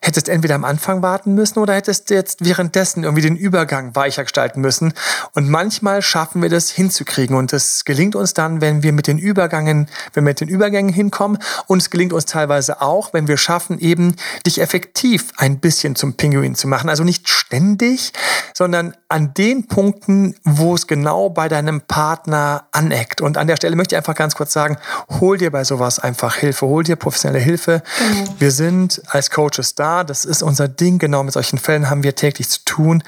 Hättest 0.03 0.29
entweder 0.29 0.55
am 0.55 0.65
Anfang 0.65 1.01
warten 1.03 1.35
müssen 1.35 1.59
oder 1.59 1.75
hättest 1.75 2.09
jetzt 2.09 2.43
währenddessen 2.43 3.03
irgendwie 3.03 3.21
den 3.21 3.35
Übergang 3.35 3.95
weicher 3.95 4.23
gestalten 4.23 4.59
müssen. 4.59 4.93
Und 5.33 5.47
manchmal 5.47 6.01
schaffen 6.01 6.41
wir 6.41 6.49
das 6.49 6.71
hinzukriegen. 6.71 7.35
Und 7.35 7.53
es 7.53 7.85
gelingt 7.85 8.15
uns 8.15 8.33
dann, 8.33 8.61
wenn 8.61 8.81
wir 8.81 8.93
mit 8.93 9.05
den 9.05 9.19
Übergängen, 9.19 9.87
wenn 10.13 10.23
wir 10.23 10.31
mit 10.31 10.41
den 10.41 10.47
Übergängen 10.47 10.91
hinkommen. 10.91 11.37
Und 11.67 11.81
es 11.81 11.91
gelingt 11.91 12.13
uns 12.13 12.25
teilweise 12.25 12.81
auch, 12.81 13.13
wenn 13.13 13.27
wir 13.27 13.37
schaffen, 13.37 13.77
eben 13.79 14.15
dich 14.45 14.59
effektiv 14.59 15.31
ein 15.37 15.59
bisschen 15.59 15.95
zum 15.95 16.15
Pinguin 16.15 16.55
zu 16.55 16.67
machen. 16.67 16.89
Also 16.89 17.03
nicht 17.03 17.29
ständig, 17.29 18.11
sondern 18.55 18.95
an 19.07 19.33
den 19.33 19.67
Punkten, 19.67 20.35
wo 20.43 20.73
es 20.73 20.87
genau 20.87 21.29
bei 21.29 21.47
deinem 21.47 21.81
Partner 21.81 22.65
aneckt. 22.71 23.21
Und 23.21 23.37
an 23.37 23.47
der 23.47 23.57
Stelle 23.57 23.75
möchte 23.75 23.95
ich 23.95 23.97
einfach 23.97 24.15
ganz 24.15 24.35
kurz 24.35 24.53
sagen, 24.53 24.77
hol 25.19 25.37
dir 25.37 25.51
bei 25.51 25.63
sowas 25.63 25.99
einfach 25.99 26.35
Hilfe, 26.37 26.65
hol 26.65 26.83
dir 26.83 26.95
professionelle 26.95 27.43
Hilfe. 27.43 27.83
Genau. 27.99 28.35
Wir 28.39 28.51
sind 28.51 29.01
als 29.07 29.29
Coaches 29.29 29.75
da, 29.75 29.90
das 30.03 30.25
ist 30.25 30.41
unser 30.41 30.67
Ding, 30.67 30.97
genau 30.97 31.23
mit 31.23 31.33
solchen 31.33 31.59
Fällen 31.59 31.89
haben 31.89 32.03
wir 32.03 32.15
täglich 32.15 32.49
zu 32.49 32.59
tun. 32.65 33.03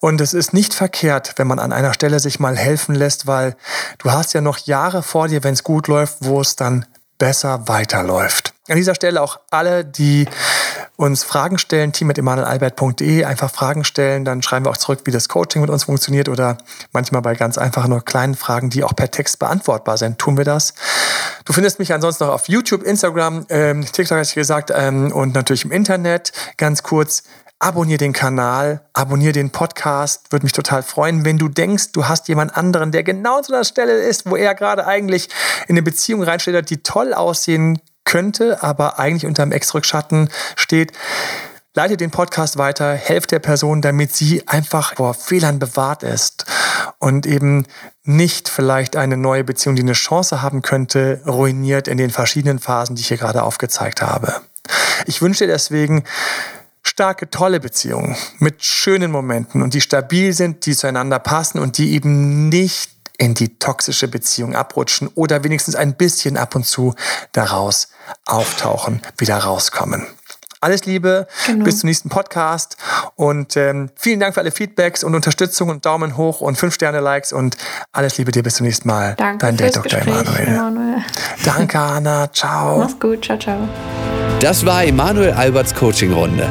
Und 0.00 0.20
es 0.20 0.34
ist 0.34 0.52
nicht 0.52 0.74
verkehrt, 0.74 1.34
wenn 1.36 1.46
man 1.46 1.58
an 1.58 1.72
einer 1.72 1.94
Stelle 1.94 2.20
sich 2.20 2.40
mal 2.40 2.56
helfen 2.56 2.94
lässt, 2.94 3.26
weil 3.26 3.56
du 3.98 4.10
hast 4.10 4.34
ja 4.34 4.40
noch 4.40 4.58
Jahre 4.58 5.02
vor 5.02 5.28
dir, 5.28 5.44
wenn 5.44 5.54
es 5.54 5.64
gut 5.64 5.88
läuft, 5.88 6.18
wo 6.20 6.40
es 6.40 6.56
dann 6.56 6.86
besser 7.18 7.68
weiterläuft. 7.68 8.54
An 8.68 8.76
dieser 8.76 8.94
Stelle 8.94 9.22
auch 9.22 9.38
alle, 9.50 9.84
die 9.84 10.26
uns 10.96 11.24
Fragen 11.24 11.58
stellen, 11.58 11.92
team.emanuelalbert.de, 11.92 13.24
einfach 13.24 13.50
Fragen 13.50 13.84
stellen, 13.84 14.24
dann 14.24 14.42
schreiben 14.42 14.64
wir 14.64 14.70
auch 14.70 14.76
zurück, 14.76 15.00
wie 15.04 15.10
das 15.10 15.28
Coaching 15.28 15.60
mit 15.60 15.70
uns 15.70 15.84
funktioniert 15.84 16.28
oder 16.28 16.58
manchmal 16.92 17.22
bei 17.22 17.34
ganz 17.34 17.58
einfachen, 17.58 17.90
nur 17.90 18.04
kleinen 18.04 18.34
Fragen, 18.34 18.70
die 18.70 18.84
auch 18.84 18.94
per 18.94 19.10
Text 19.10 19.38
beantwortbar 19.40 19.98
sind, 19.98 20.18
tun 20.18 20.36
wir 20.36 20.44
das. 20.44 20.74
Du 21.44 21.52
findest 21.52 21.78
mich 21.78 21.92
ansonsten 21.92 22.24
noch 22.24 22.32
auf 22.32 22.48
YouTube, 22.48 22.84
Instagram, 22.84 23.46
ähm, 23.48 23.84
TikTok, 23.84 24.18
hast 24.18 24.32
du 24.32 24.40
gesagt, 24.40 24.70
ähm, 24.74 25.10
und 25.12 25.34
natürlich 25.34 25.64
im 25.64 25.72
Internet. 25.72 26.32
Ganz 26.56 26.84
kurz, 26.84 27.24
abonnier 27.58 27.98
den 27.98 28.12
Kanal, 28.12 28.82
abonnier 28.92 29.32
den 29.32 29.50
Podcast, 29.50 30.30
würde 30.30 30.44
mich 30.44 30.52
total 30.52 30.82
freuen. 30.82 31.24
Wenn 31.24 31.38
du 31.38 31.48
denkst, 31.48 31.92
du 31.92 32.06
hast 32.06 32.28
jemand 32.28 32.56
anderen, 32.56 32.92
der 32.92 33.02
genau 33.02 33.40
zu 33.40 33.52
der 33.52 33.64
Stelle 33.64 33.94
ist, 33.94 34.26
wo 34.26 34.36
er 34.36 34.54
gerade 34.54 34.86
eigentlich 34.86 35.28
in 35.66 35.74
eine 35.74 35.82
Beziehung 35.82 36.22
reinsteht, 36.22 36.70
die 36.70 36.82
toll 36.82 37.14
aussehen 37.14 37.80
könnte, 38.04 38.62
aber 38.62 38.98
eigentlich 38.98 39.26
unter 39.26 39.44
dem 39.44 39.52
Ex-Rückschatten 39.52 40.30
steht, 40.56 40.92
leite 41.74 41.96
den 41.96 42.10
Podcast 42.10 42.56
weiter, 42.56 42.94
helft 42.94 43.32
der 43.32 43.40
Person, 43.40 43.82
damit 43.82 44.14
sie 44.14 44.46
einfach 44.46 44.94
vor 44.94 45.14
Fehlern 45.14 45.58
bewahrt 45.58 46.02
ist 46.02 46.46
und 46.98 47.26
eben 47.26 47.66
nicht 48.04 48.48
vielleicht 48.48 48.96
eine 48.96 49.16
neue 49.16 49.44
Beziehung, 49.44 49.76
die 49.76 49.82
eine 49.82 49.92
Chance 49.92 50.42
haben 50.42 50.62
könnte, 50.62 51.22
ruiniert 51.26 51.88
in 51.88 51.98
den 51.98 52.10
verschiedenen 52.10 52.60
Phasen, 52.60 52.96
die 52.96 53.02
ich 53.02 53.08
hier 53.08 53.16
gerade 53.16 53.42
aufgezeigt 53.42 54.02
habe. 54.02 54.40
Ich 55.06 55.20
wünsche 55.20 55.46
dir 55.46 55.52
deswegen 55.52 56.04
starke, 56.82 57.28
tolle 57.30 57.60
Beziehungen 57.60 58.14
mit 58.38 58.64
schönen 58.64 59.10
Momenten 59.10 59.62
und 59.62 59.74
die 59.74 59.80
stabil 59.80 60.32
sind, 60.32 60.66
die 60.66 60.76
zueinander 60.76 61.18
passen 61.18 61.58
und 61.58 61.78
die 61.78 61.92
eben 61.92 62.48
nicht 62.48 62.93
in 63.18 63.34
die 63.34 63.58
toxische 63.58 64.08
Beziehung 64.08 64.54
abrutschen 64.54 65.08
oder 65.14 65.44
wenigstens 65.44 65.74
ein 65.76 65.94
bisschen 65.94 66.36
ab 66.36 66.54
und 66.54 66.66
zu 66.66 66.94
daraus 67.32 67.88
auftauchen, 68.26 69.02
wieder 69.18 69.38
rauskommen. 69.38 70.06
Alles 70.60 70.86
Liebe, 70.86 71.26
genau. 71.46 71.64
bis 71.66 71.80
zum 71.80 71.88
nächsten 71.88 72.08
Podcast 72.08 72.78
und 73.16 73.54
ähm, 73.54 73.90
vielen 73.96 74.18
Dank 74.18 74.32
für 74.32 74.40
alle 74.40 74.50
Feedbacks 74.50 75.04
und 75.04 75.14
Unterstützung 75.14 75.68
und 75.68 75.84
Daumen 75.84 76.16
hoch 76.16 76.40
und 76.40 76.56
5 76.56 76.74
Sterne 76.74 77.00
Likes 77.00 77.34
und 77.34 77.58
alles 77.92 78.16
Liebe 78.16 78.32
dir 78.32 78.42
bis 78.42 78.54
zum 78.54 78.66
nächsten 78.66 78.88
Mal. 78.88 79.14
Danke 79.18 79.44
Dein 79.44 79.58
Date 79.58 79.76
Dr. 79.76 80.00
Emanuel. 80.00 80.46
Emanuel. 80.46 81.04
Danke 81.44 81.78
Anna, 81.78 82.32
ciao. 82.32 82.78
Mach's 82.78 82.98
gut, 82.98 83.22
ciao 83.22 83.38
ciao. 83.38 83.68
Das 84.40 84.64
war 84.64 84.84
Emanuel 84.84 85.32
Alberts 85.32 85.74
Coaching 85.74 86.14
Runde. 86.14 86.50